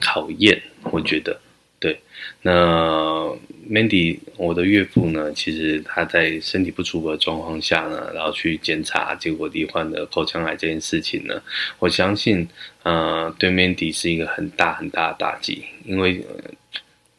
[0.00, 0.60] 考验，
[0.90, 1.40] 我觉得。
[1.80, 1.96] 对，
[2.42, 3.32] 那
[3.70, 11.34] Mandy，我的岳父呢，其实他在身体不舒服的状况下呢，然后去检查，结果罹患的口腔癌这件事情呢，
[11.78, 12.48] 我相信，
[12.82, 16.24] 呃，对 Mandy 是一个很大很大的打击，因为，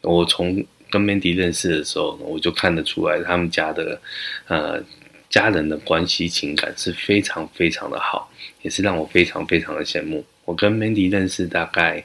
[0.02, 4.02] 我从跟 Mandy 认识的时候，我就看得出来他们家的，
[4.48, 4.84] 呃，
[5.30, 8.32] 家人的关系情感是非常非常的好，
[8.64, 10.26] 也是让我非常非常的羡慕。
[10.46, 12.04] 我跟 Mandy 认识大概。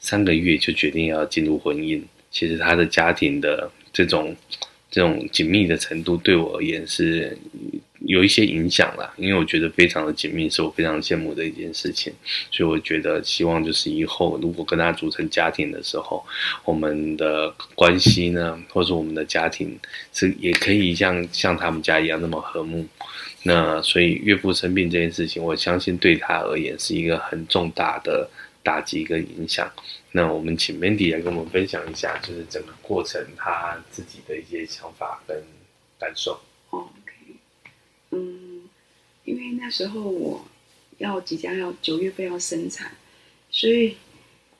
[0.00, 2.00] 三个月就决定要进入婚姻，
[2.38, 4.32] 其实他的家庭的这种
[4.88, 7.36] 这种紧密的程度，对我而言是
[8.06, 9.12] 有一些影响啦。
[9.16, 12.12] 因为我觉得非常的紧密，是我非常羡慕的一件事情。
[12.52, 16.24] 所以我觉得希望就是以后如果跟他组成家庭的时候，
[16.64, 19.76] 我们的关系呢，或者我们的家庭
[20.12, 22.86] 是也可以像像他们家一样那么和睦。
[23.42, 28.30] 那所以岳父生病这件事情，我相信对他而言是一个很重大的。
[28.60, 29.70] 打击跟影响，
[30.10, 35.36] 那我们请 Mandy 来跟我们分享一下，就是整个过程他自己的一些想法跟
[35.98, 36.40] 感受。
[36.70, 37.12] OK，
[38.10, 38.62] 嗯，
[39.24, 40.46] 因为那时候我
[40.96, 42.90] 要即将要九月份要生产，
[43.50, 43.96] 所以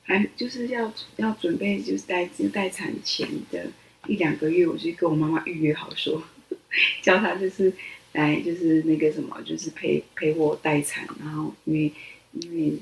[0.03, 3.65] 还就是要要准备，就是待就待产前的
[4.05, 6.23] 一两个月，我就跟我妈妈预约好说，
[7.01, 7.73] 叫她就是
[8.13, 11.91] 来就是那个什么，就是陪陪我待产，然后因为
[12.33, 12.73] 因为。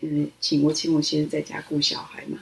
[0.00, 2.38] 嗯，请我请我先生在家顾小孩嘛。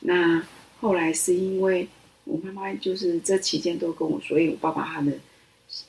[0.00, 0.42] 那
[0.80, 1.86] 后来是因为
[2.24, 5.12] 我妈妈就是这期间都跟我说，因为我爸爸他的，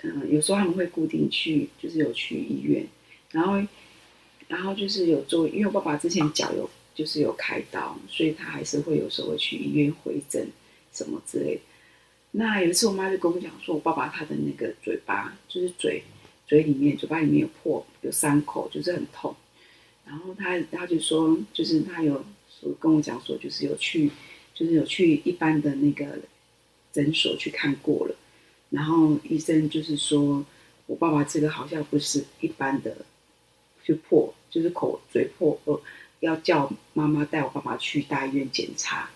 [0.04, 2.86] 嗯，有时候他们会固定去，就是有去医院，
[3.32, 3.66] 然后
[4.48, 10.46] 然后就是有做，因为我爸爸之前脚有就是有开刀，所以他还是会有时候会去医院回诊
[10.92, 11.62] 什么之类的。
[12.32, 16.04] 那有一次我妈就跟我讲说，我爸爸他的那个嘴巴就是嘴
[16.48, 19.34] 嘴里面嘴巴里面有破有伤口，就是很痛。
[20.12, 22.22] 然后他他就说，就是他有
[22.82, 24.12] 跟我讲说，就是有去，
[24.53, 26.20] 就是有去一般的那个
[26.91, 28.16] 诊所去看过了。
[28.72, 30.45] 然后医生就是说，
[30.86, 33.05] 我爸爸这个好像不是一般的，
[33.86, 35.82] 就破，就是口嘴破，呃，
[36.20, 39.09] 要叫妈妈带我爸爸去大医院检查。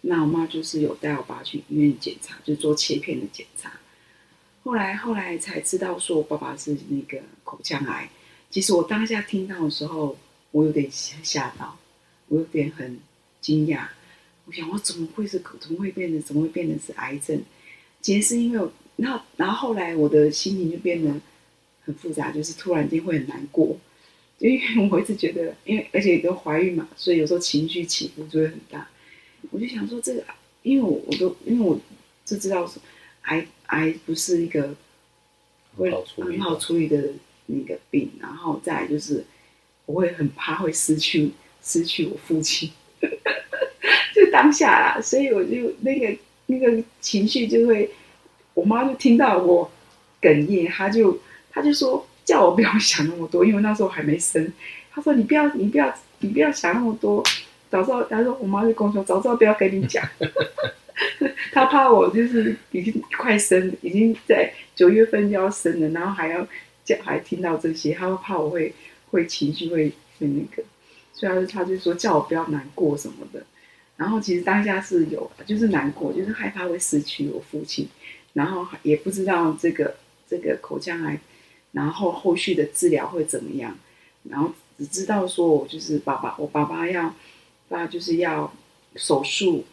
[0.00, 3.78] 那我妈就是有带我爸去医院检查，就做切片的检查。
[4.62, 8.08] 后来后来才知道说我爸爸是那个口腔癌。
[8.48, 10.18] 其实我当下听到的时候，
[10.52, 11.78] 我有点吓吓到，
[12.28, 12.98] 我有点很
[13.40, 13.88] 惊讶。
[14.46, 17.40] 我想我怎么会是怎么会变成怎么会变成是癌症？
[18.00, 21.14] 其实是因为我，然后然后后来我的心情就变得
[21.84, 23.76] 很复杂，就是突然间会很难过，
[24.38, 28.88] 因为我一直觉得，因为而且都怀孕嘛，所以有时候情绪起伏就会很大。
[29.50, 30.24] 我就想说这个，
[30.62, 31.78] 因为我我都因为我
[32.24, 32.82] 就知道说
[33.22, 34.74] 癌癌不是一个
[35.76, 37.12] 会很好处理的
[37.46, 39.24] 那个病，然后再来就是
[39.90, 41.32] 我会很怕会失去
[41.62, 42.70] 失去我父亲。
[44.14, 46.16] 就当下啦，所以我就那个
[46.46, 47.90] 那个情绪就会，
[48.54, 49.70] 我妈就听到我
[50.20, 51.18] 哽咽，她就
[51.50, 54.52] 她就说叫我不要想那么多，因为那时候还没生。
[54.92, 57.24] 她说你不要你不要你不要想那么多，
[57.70, 60.06] 早知道她说我妈就跟我说早知道不要跟你讲，
[61.52, 66.46] 她怕我就是已经快生，已经在九月份就要生了，然后还要
[66.84, 68.74] 叫还听到这些，她会怕我会
[69.10, 70.62] 会情绪会会那个。
[71.12, 73.44] 所以他就说叫我不要难过什么的，
[73.96, 77.86] 然后其实当下是有，就是难过，就是害怕会失去我父亲，
[78.32, 79.96] 然后也不知道这个
[80.26, 81.20] 这个口腔癌，
[81.72, 83.76] 然后后续的治疗会怎么样，
[84.22, 87.14] 然后只知道说我就是爸爸，我爸爸要，
[87.68, 88.50] 爸就是要
[88.96, 89.64] 手术，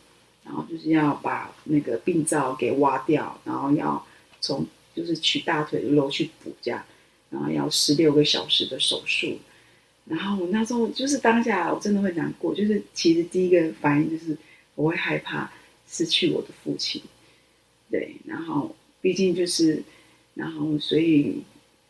[0.43, 4.05] 然后就是要把那个病灶给挖掉，然后要
[4.41, 6.83] 从就是取大腿的肉去补这样，
[7.29, 9.37] 然后要十六个小时的手术。
[10.05, 12.55] 然后我那时候就是当下，我真的会难过。
[12.55, 14.37] 就是其实第一个反应就是
[14.75, 15.51] 我会害怕
[15.87, 17.01] 失去我的父亲，
[17.91, 18.15] 对。
[18.25, 19.83] 然后毕竟就是，
[20.35, 21.43] 然后所以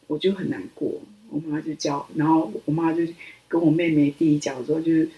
[0.08, 1.00] 我就很难过。
[1.30, 3.04] 我妈就叫，然后我妈就
[3.48, 5.10] 跟我妹妹弟弟讲说，就是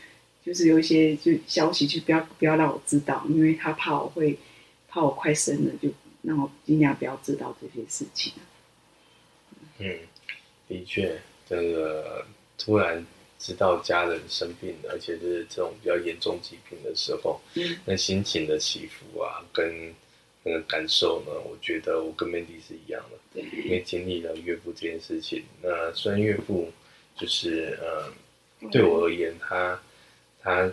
[0.44, 4.38] 就是有一些就消息，就不要不要让我知道，因为她怕我会
[4.88, 5.88] 怕我快生了，就
[6.24, 8.34] 让我尽量不要知道这些事情。
[9.78, 10.00] 嗯，
[10.70, 12.24] 的确，这个。
[12.62, 13.08] 突然
[13.40, 19.96] 知道家人生病了，而且是这种比较严重疾病的时候，嗯，那心情的起伏啊，跟
[20.44, 25.42] 那个感受呢，我觉得我跟 Mandy 是一样的，对，因为经历了岳父这件事情。
[25.62, 26.70] 那虽然岳父
[27.16, 28.12] 就是呃，
[28.70, 29.82] 对我而言，他
[30.44, 30.70] 他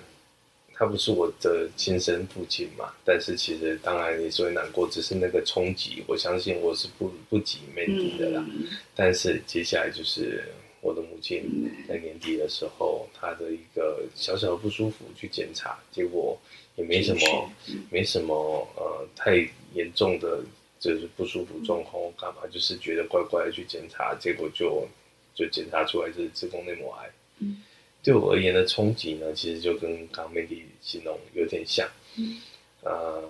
[0.78, 8.66] 他不是我的亲生父亲嘛，但是其实当然也是会难过，只是那个冲击，我相信我是不不及 Mandy 的啦，嗯。
[8.94, 10.44] 但是接下来就是。
[10.82, 11.42] 我的母亲
[11.88, 16.38] 在年底的时候，她的一个小小的不舒服去检查，结果
[16.76, 17.52] 也没什么，
[17.90, 18.34] 没什么
[18.76, 19.34] 呃太
[19.74, 20.44] 严重的
[20.78, 24.86] 就是不舒服状况，干嘛就是觉得怪怪的去检查，结果就
[25.34, 27.10] 就检查出来是子宫内膜癌。
[27.40, 27.60] 嗯，
[28.06, 31.84] 对我而言的冲击呢，其实就跟刚刚 Mandy 形容有点像。
[32.16, 32.40] 嗯，
[32.82, 33.28] 呃，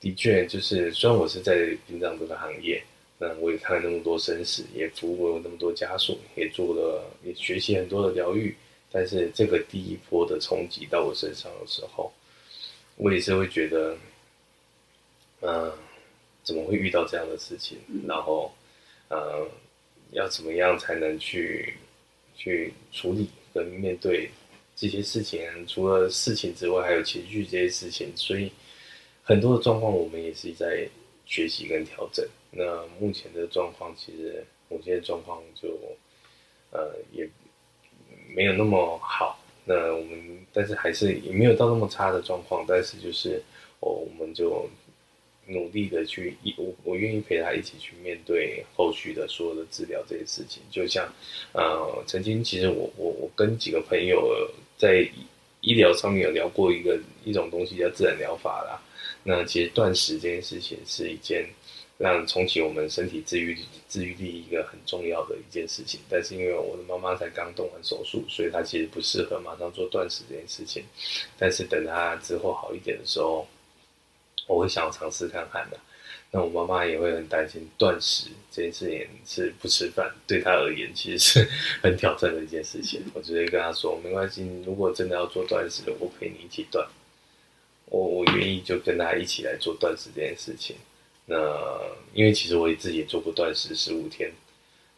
[0.00, 1.54] 的确就是虽然我是在
[1.86, 2.82] 殡葬这个行业。
[3.22, 8.56] 那我也看了那么多生死，也服务了那么多家属，也做了，也学习很多的疗愈。
[8.90, 12.10] 但是这个第一波的冲击到我身上的时候，
[12.96, 13.94] 我也是会觉得，
[15.42, 15.78] 嗯、呃，
[16.42, 17.78] 怎么会遇到这样的事情？
[18.08, 18.52] 然后，
[19.10, 19.46] 呃，
[20.10, 21.74] 要怎么样才能去
[22.34, 24.30] 去处理跟面对
[24.76, 25.40] 这些事情？
[25.66, 28.50] 除了事情之外，还有情绪这些事情，所以
[29.22, 30.88] 很多的状况，我们也是在
[31.26, 32.26] 学习跟调整。
[32.50, 35.68] 那目前的状况，其实目前的状况就，
[36.70, 37.28] 呃，也
[38.34, 39.38] 没有那么好。
[39.64, 42.64] 那我们，但是还是也没有到那么差的状况。
[42.66, 43.40] 但是就是，
[43.80, 44.68] 哦，我们就
[45.50, 50.62] 努力的去一，我我愿意陪他一起去面对后续的所有的治疗这些事情。
[50.70, 51.06] 就像，
[51.52, 55.06] 呃，曾经其实我我我跟几个朋友在
[55.60, 58.80] 医疗上面有聊过一个一种东西叫自然疗法啦。
[59.22, 61.46] 那其实断食这件事情是一件。
[62.00, 63.54] 让重启我们身体自愈
[63.86, 70.82] 自愈力一个很重要的一件事情，但是因为我的妈妈才刚动完手术，所以她其实不适合马上做断食这件事情。
[71.38, 73.46] 但是等她之后好一点的时候，
[74.50, 75.78] 我会想要尝试看看的。
[76.32, 81.48] 那我妈妈也会很担心断食这件事情是不吃饭，对她而言其实是
[81.82, 83.02] 很挑战的一件事情。
[83.14, 86.86] 我直接跟她说，没关系，如果真的要做断食，我陪你一起断，
[87.86, 90.76] 我我愿意就跟她一起来做断食这件事情。
[91.26, 91.36] 那
[92.12, 94.30] 因为其实我也自己也做过断食十五天，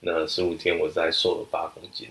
[0.00, 2.08] 那十五天我在瘦了八公斤，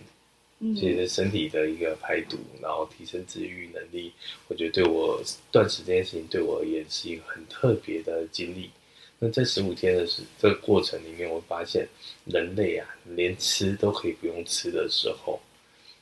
[0.75, 4.11] 其实身体的一个排毒，然后提升自愈能力，
[4.47, 5.19] 我觉得对我
[5.51, 8.69] 断食这件事情对我而言是一个很特别的经历。
[9.17, 11.87] 那在十五天的时这个过程里面，我发现
[12.25, 15.39] 人类啊，连吃都可以不用吃的时候，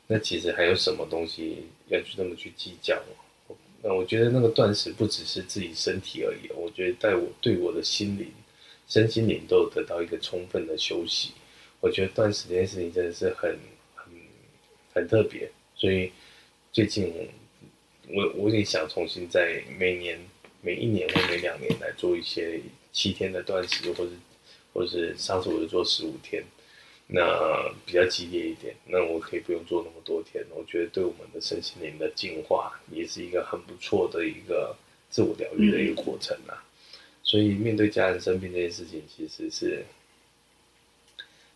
[0.08, 3.02] 那其实还有什么东西要去那么去计较？
[3.82, 8.30] 那我觉得那个断食不只是自己身体而已，我觉得在我对我的心灵、
[8.90, 11.32] 身心灵都得到一个充分的休息。
[11.80, 13.58] 我觉得断食这件事情真的是很、
[15.00, 15.50] 很、特别。
[15.76, 16.12] 所以
[16.72, 17.14] 最近
[18.10, 20.20] 我我也想重新在每年
[20.62, 22.60] 每一年或每两年来做一些
[22.92, 24.12] 七天的断食，或是
[24.74, 26.44] 或是上次我就做十五天，
[27.08, 34.76] 那比较激烈一点，那我可以不用做那么多天，我觉得对我们的身心灵的进化也是一个很不错的一个
[35.10, 36.54] 自我疗愈的一个过程啊。
[36.54, 36.66] 嗯、
[37.24, 39.86] 所以面对家人生病这件事情，其实是，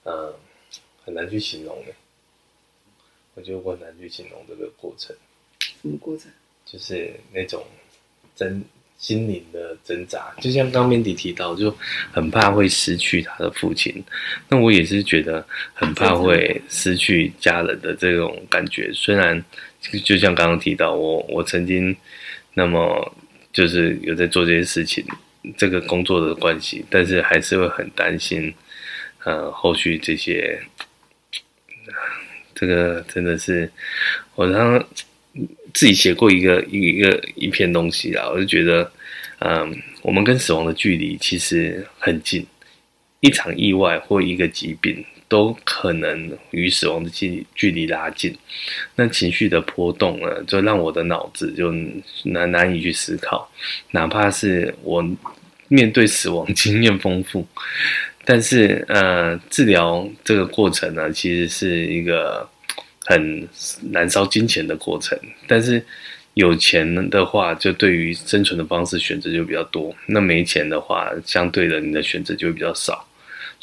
[0.04, 0.40] 嗯、呃，
[1.04, 1.94] 很难去形容的。
[3.36, 5.16] 我觉得我很难去形容这个过程。
[5.60, 6.32] 什么过程？
[6.66, 7.64] 就是那种
[8.36, 8.64] 真
[8.98, 11.76] 心灵的挣扎，就像刚 Mandy 提到，就
[12.12, 14.04] 很怕会失去他的父亲。
[14.48, 18.92] 那我也是觉得很怕会失去家人的这种感觉。
[18.94, 19.44] 虽然
[20.06, 21.96] 就像刚刚提到，我我曾经
[22.54, 23.14] 那么
[23.52, 25.06] 就是有在做这些事情，
[25.58, 28.54] 这个工作的关系，但是还是会很担心，
[29.26, 30.60] 呃，后续这些，
[32.64, 33.70] 这个真的是
[34.36, 34.88] 我常常。
[35.74, 38.92] 自己写过一个一个一篇东西啊，我就觉得，
[39.40, 42.46] 嗯，我们跟死亡的距离其实很近，
[43.22, 48.38] 一场意外或一个疾病都可能与死亡的距距离拉近。
[48.96, 51.74] 那情绪的波动呢，就让我的脑子就
[52.26, 53.52] 难难以去思考，
[53.90, 55.04] 哪怕是我
[55.68, 57.44] 面对死亡 经验丰富，
[58.24, 62.48] 但是呃，治疗这个过程呢，其实是一个。
[63.06, 63.48] 很
[63.92, 65.84] 燃烧金钱的过程，但是
[66.36, 73.06] 有钱的话，就对于生存的方式选择就比较多；那没钱的话，相对的你的选择就会比较少。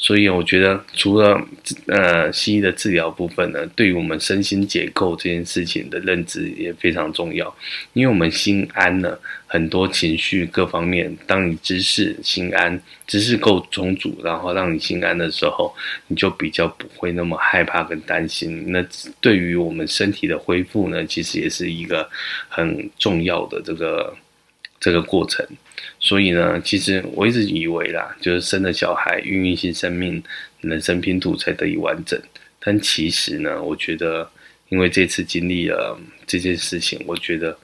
[0.03, 1.39] 所以我觉得，除了
[1.85, 7.55] 呃西医的治疗部分呢，对于我们身心结构这件事情的认知也非常重要。
[7.93, 15.71] 因为我们心安了，很多情绪各方面，当你知识心安，知识够充足，然后让你心安的时候，
[16.07, 18.71] 你就比较不会那么害怕跟担心。
[18.71, 18.83] 那
[19.19, 22.09] 对于我们身体的恢复呢，其实也是一个
[22.49, 24.11] 很重要的这个
[24.81, 25.45] 这个过程。
[26.01, 30.21] 所以呢，其实我一直以为啦，就是生了小孩，孕育新生命，
[30.59, 32.19] 人生拼图才得以完整。
[32.59, 34.29] 但其实呢，我觉得，
[34.69, 37.57] 因为这次经历了这件事情，我觉得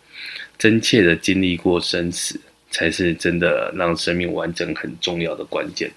[0.58, 2.40] 真切的经历过生死，
[2.72, 5.92] 才是真的让生命完整很重要的关键。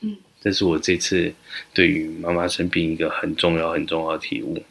[0.00, 1.32] 嗯，这是我这次
[1.74, 4.62] 对于妈妈生病一个很重要、很重要的体悟。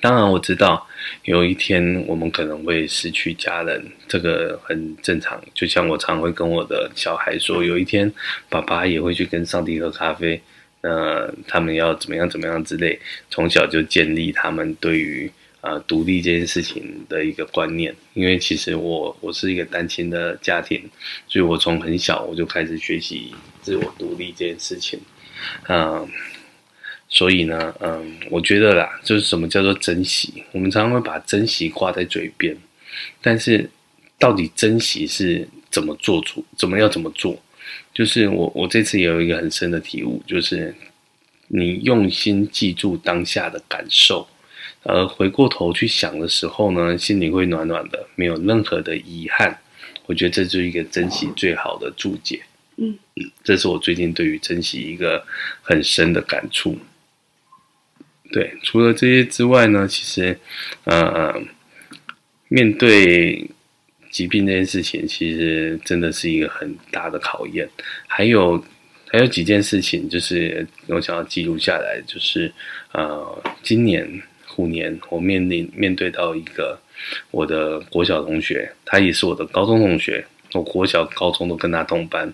[0.00, 0.86] 当然我知道，
[1.24, 5.40] 有一天我们可能会失去家人，这个很正常。
[5.54, 8.12] 就像我常会跟我的小孩说，有一天
[8.48, 10.40] 爸爸也会去跟上帝喝咖啡，
[10.80, 12.98] 呃，他们要怎么样怎么样之类，
[13.30, 15.30] 从小就建立他们对于
[15.60, 17.94] 啊、独立这件事情的一个观念。
[18.14, 20.82] 因为其实我我是一个单亲的家庭，
[21.28, 24.98] 所以我从很小我就开始学习自我独立这件事情，
[25.68, 26.08] 嗯、
[27.14, 30.42] 所以呢，嗯，我觉得啦，就是什么叫做珍惜？
[30.50, 32.56] 我们常常会把珍惜挂在嘴边，
[33.20, 33.68] 但是
[34.18, 36.42] 到底珍惜是怎么做出？
[36.56, 37.38] 怎么要怎么做？
[37.92, 40.74] 就是我我这次也有一个很深的体悟，就是
[41.48, 44.26] 你用心记住当下的感受，
[44.82, 49.60] 而回过头去想的时候呢，心里会暖暖的，没有任何的遗憾。
[50.06, 52.40] 我觉得这就是一个珍惜最好的注解。
[52.76, 52.98] 嗯，
[53.44, 55.22] 这是我最近对于珍惜一个
[55.60, 56.78] 很深的感触。
[58.32, 60.34] 对，除了这些之外呢，其实，
[60.84, 61.38] 呃，
[62.48, 63.46] 面对
[64.10, 67.68] 疾病这件事情，其实真的是一个很大的考验。
[68.06, 68.64] 还有，
[69.10, 72.50] 还有几件事情，就是我想要记录下来，就是，
[72.92, 76.80] 呃，今年虎年，我面临面对到一个
[77.30, 80.24] 我的国小同学，他也是我的高中同学，
[80.54, 82.32] 我国小、高中都跟他同班，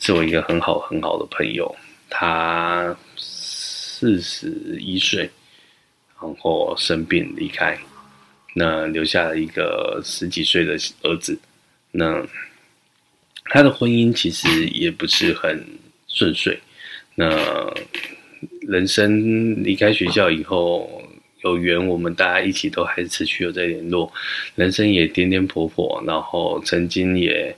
[0.00, 1.76] 是我一个很好很好的朋友，
[2.10, 2.96] 他。
[4.00, 5.28] 四十一岁，
[6.20, 7.76] 然后生病离开，
[8.54, 11.36] 那留下了一个十几岁的儿子。
[11.90, 12.24] 那
[13.46, 15.66] 他的婚姻其实也不是很
[16.06, 16.56] 顺遂。
[17.16, 17.26] 那
[18.68, 21.02] 人生离开学校以后，
[21.42, 24.12] 有缘我们大家一起都还是持续有在联络。
[24.54, 27.52] 人生也颠颠簸簸，然后曾经也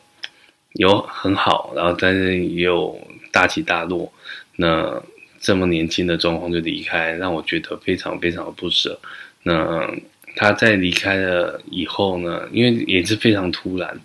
[0.77, 2.99] 有很好，然后但是也有
[3.31, 4.11] 大起大落。
[4.57, 5.03] 那
[5.41, 9.01] 这么年轻的状况就离开，让我觉得非常非常的不舍。
[9.43, 9.91] 那
[10.37, 13.99] 他在离开了以后呢，因为也是非常突然，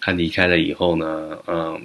[0.00, 1.78] 他离开了以后呢，嗯，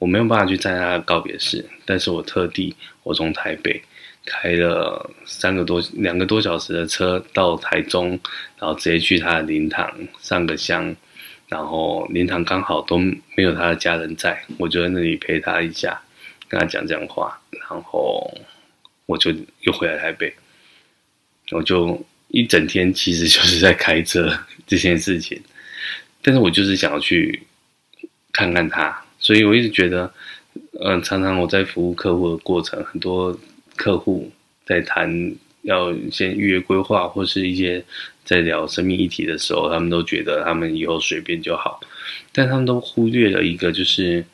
[0.00, 2.74] 我没有办法去参加告别式，但是我特地
[3.04, 3.80] 我从台北
[4.26, 8.18] 开了三个多两个多小时的车到台中，
[8.58, 9.88] 然后直接去他的灵堂
[10.20, 10.94] 上个香，
[11.46, 16.02] 然后灵堂刚好都没有他的家人在，我就在那里陪他一下。
[16.48, 17.40] 跟他讲讲话，
[17.70, 18.28] 然后
[19.06, 20.34] 我就又回来台北，
[21.52, 25.40] 我就一整天其实就是在开车这件事情，
[26.20, 27.40] 但是我就是想要去
[28.32, 30.12] 看看他，所以我一直觉得，
[30.80, 33.38] 嗯、呃，常常我在服务客户的过程，很多
[33.76, 34.30] 客户
[34.64, 37.82] 在谈要先预约规划或是一些
[38.24, 41.80] 在聊生命议题的时候，他们都觉得他们以后随便就好，
[42.32, 44.24] 但他们都忽略了一个，就是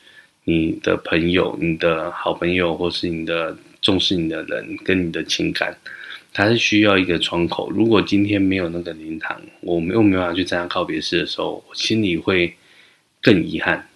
[0.49, 5.77] 你的朋友、你的好朋友或是你的重视你的人跟你的情感。
[6.33, 7.71] 他是需要一个窗口。
[7.71, 12.55] 如果今天没有那个灵堂，我们又没办法去参加告别式的时候，我心里会
[13.23, 13.89] 更遗憾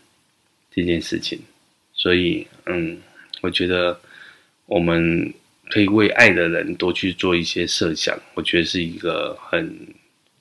[0.75, 1.39] 这件事情。
[1.93, 2.99] 所以，嗯，
[3.43, 4.01] 我觉得
[4.65, 5.33] 我们
[5.69, 9.87] 可以为爱的人多去做一些设想，我觉得是一个很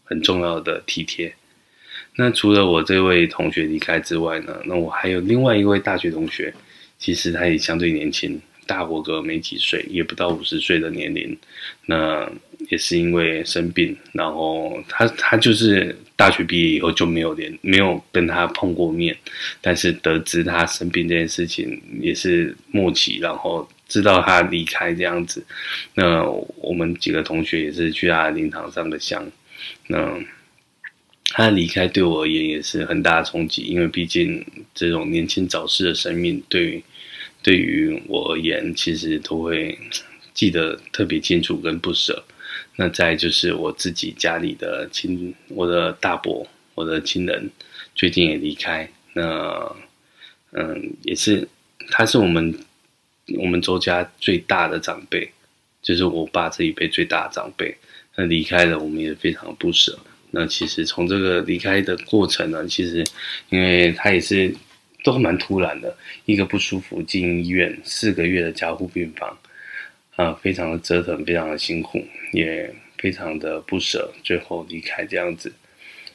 [0.06, 1.36] 很重要的体贴。
[2.20, 6.54] 那除了我这位同学离开之外呢，那我还有另外一位大学同学，
[6.98, 8.40] 其实他也相对年轻。
[8.68, 11.36] 大我个没几岁，也不到五十岁的年龄，
[11.88, 12.30] 那
[12.70, 19.18] 也是因为生病，然后他他就是大学毕业以后就没有连没有跟他碰过面，
[19.60, 25.44] 但是得知他生病这件事情也是默契，然后知道他离开这样子，
[25.96, 26.24] 那
[26.58, 29.26] 我们几个同学也是去他灵堂上的香，
[29.88, 30.16] 那
[31.30, 36.84] 他离开对我而言也是很大的冲击，因为毕竟这种年轻早逝的生命对于。
[37.42, 39.80] 对于我而言，其实都会
[40.34, 42.22] 记得特别清楚跟不舍。
[42.76, 47.50] 那再就是我自己家里的亲，我的大伯，我的亲人
[47.96, 48.92] 最近也离开。
[49.14, 49.74] 那
[50.52, 51.48] 嗯，也是，
[51.90, 52.54] 他是我们
[53.38, 55.32] 我们周家最大的长辈，
[55.82, 57.74] 就是我爸这一辈最大的长辈。
[58.18, 59.98] 那离开了，我们也非常不舍。
[60.32, 63.04] 那其实从这个离开的过程呢，其实
[63.50, 64.54] 因为他也是。
[65.02, 69.40] 都蛮突然的，一个不舒服进医院四个月的加护病房，
[70.18, 72.04] 啊，非常的折腾，非常的辛苦，
[72.34, 75.54] 也非常的不舍，最后离开这样子。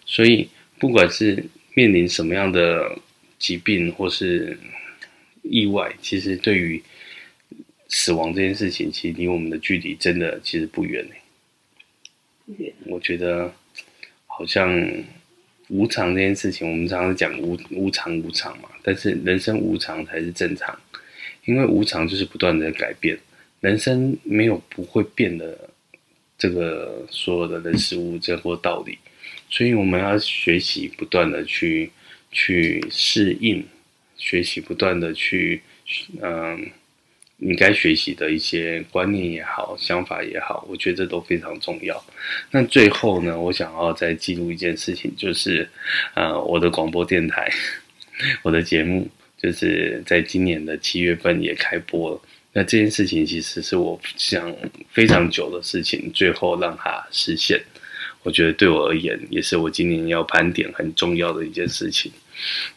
[0.04, 0.46] 所以，
[0.78, 1.42] 不管是
[1.72, 2.94] 面临什么样的
[3.38, 4.56] 疾病或是
[5.42, 6.80] 意外，其实对于
[7.88, 11.14] 死亡这件事情，其实离我们的距离真的其实不远呢。
[12.44, 12.70] 不远。
[12.84, 13.50] 我觉得
[14.36, 15.04] 好像。
[15.68, 20.78] 无常这件事情，我们常常讲无无常无常嘛，但是人生无常才是正常，
[21.46, 23.18] 因为无常就是不断的改变，
[23.60, 25.58] 人生没有不会变的
[26.36, 28.98] 这个所有的人事物这或道理，
[29.48, 31.90] 所以我们要学习不断的去
[32.30, 33.66] 去适应，
[34.18, 35.62] 学习不断的去
[36.20, 36.70] 嗯。
[37.46, 42.02] 你该学习的一些观念也好，想法也好，我觉得这都非常重要。
[42.50, 45.68] 那最后呢，我想要再记录一件事情，就是，
[46.14, 47.52] 呃，我的广播电台，
[48.42, 52.20] 我的节目，就是在今年的七月份也开播了。
[52.54, 54.50] 那这件事情其实是我想
[54.88, 57.60] 非常久的事情，最后让它实现。
[58.22, 62.10] 我觉得对我而言，也是我今年要盘点很重要的一件事情。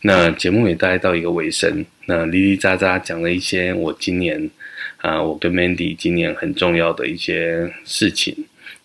[0.02, 4.50] 那节目也大概到一个尾声，那哩哩喳喳讲了一些我今年
[5.08, 8.36] 啊，我跟 Mandy 今年很重要的一些事情。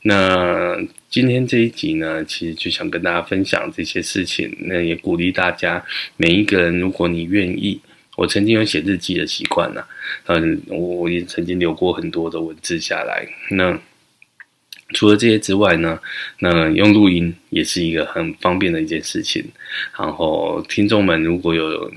[0.02, 0.78] 那
[1.10, 4.56] 今天这一集呢，其实就想跟大家分享这些事情。
[4.60, 5.84] 那也鼓励大家，
[6.16, 7.80] 每一个人，如果你愿意，
[8.16, 9.84] 我曾经有写日记的习惯呢，
[10.26, 13.26] 嗯，我也曾经留过很多的文字下来。
[13.50, 13.76] 那
[14.94, 15.98] 除了这些之外呢，
[16.38, 19.44] 那用录音也是一个很方便的一件事情。
[19.98, 21.90] 然后听众们如果有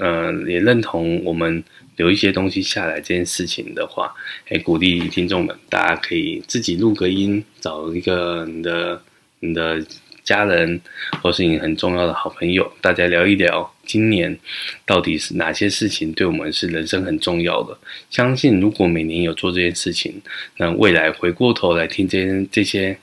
[0.00, 1.64] 呃也认同我们
[1.96, 4.14] 留一些东西下来这件事情的话，
[4.48, 9.02] 诶，鼓励听众们，大家可以自己录个音，找一个你的
[9.40, 9.84] 你的。
[10.22, 10.80] 家人，
[11.22, 14.38] 或是你很重要的好朋友，大家聊一聊今年
[14.86, 17.76] 到底是哪些事情对我们是人生很重要的。
[18.10, 20.20] 相信如果每年有做这件事情，
[20.58, 22.96] 那未来回过头来听这这些，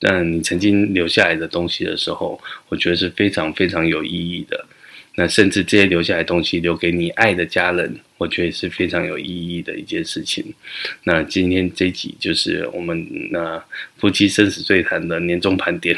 [0.00, 2.38] 嗯，你曾经留下来的东西的时候，
[2.68, 4.66] 我觉得是非常非常有意义的。
[5.14, 10.44] 那甚至这些留下来的东西留给你爱的家人，我觉得是非常有意义的一件事情。
[11.04, 13.62] 那今天这集就是我们那
[13.98, 15.96] 夫妻生死对谈的年终盘点。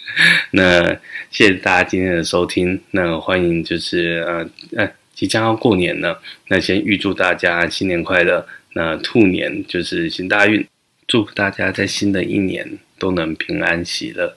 [0.52, 0.88] 那
[1.30, 2.80] 谢谢大家今天的收听。
[2.90, 8.46] 那欢迎就是呃呃即将要过年了，那先预祝大家新年快乐。
[8.74, 10.66] 那兔年就是行大运，
[11.06, 14.36] 祝福大家在新的一年都能平安喜乐。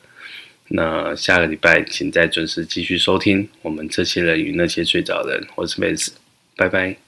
[0.70, 6.12] 那下个礼拜请再准时继续收听我们这些人与那些睡着的人，我是妹子
[6.56, 7.07] 拜拜。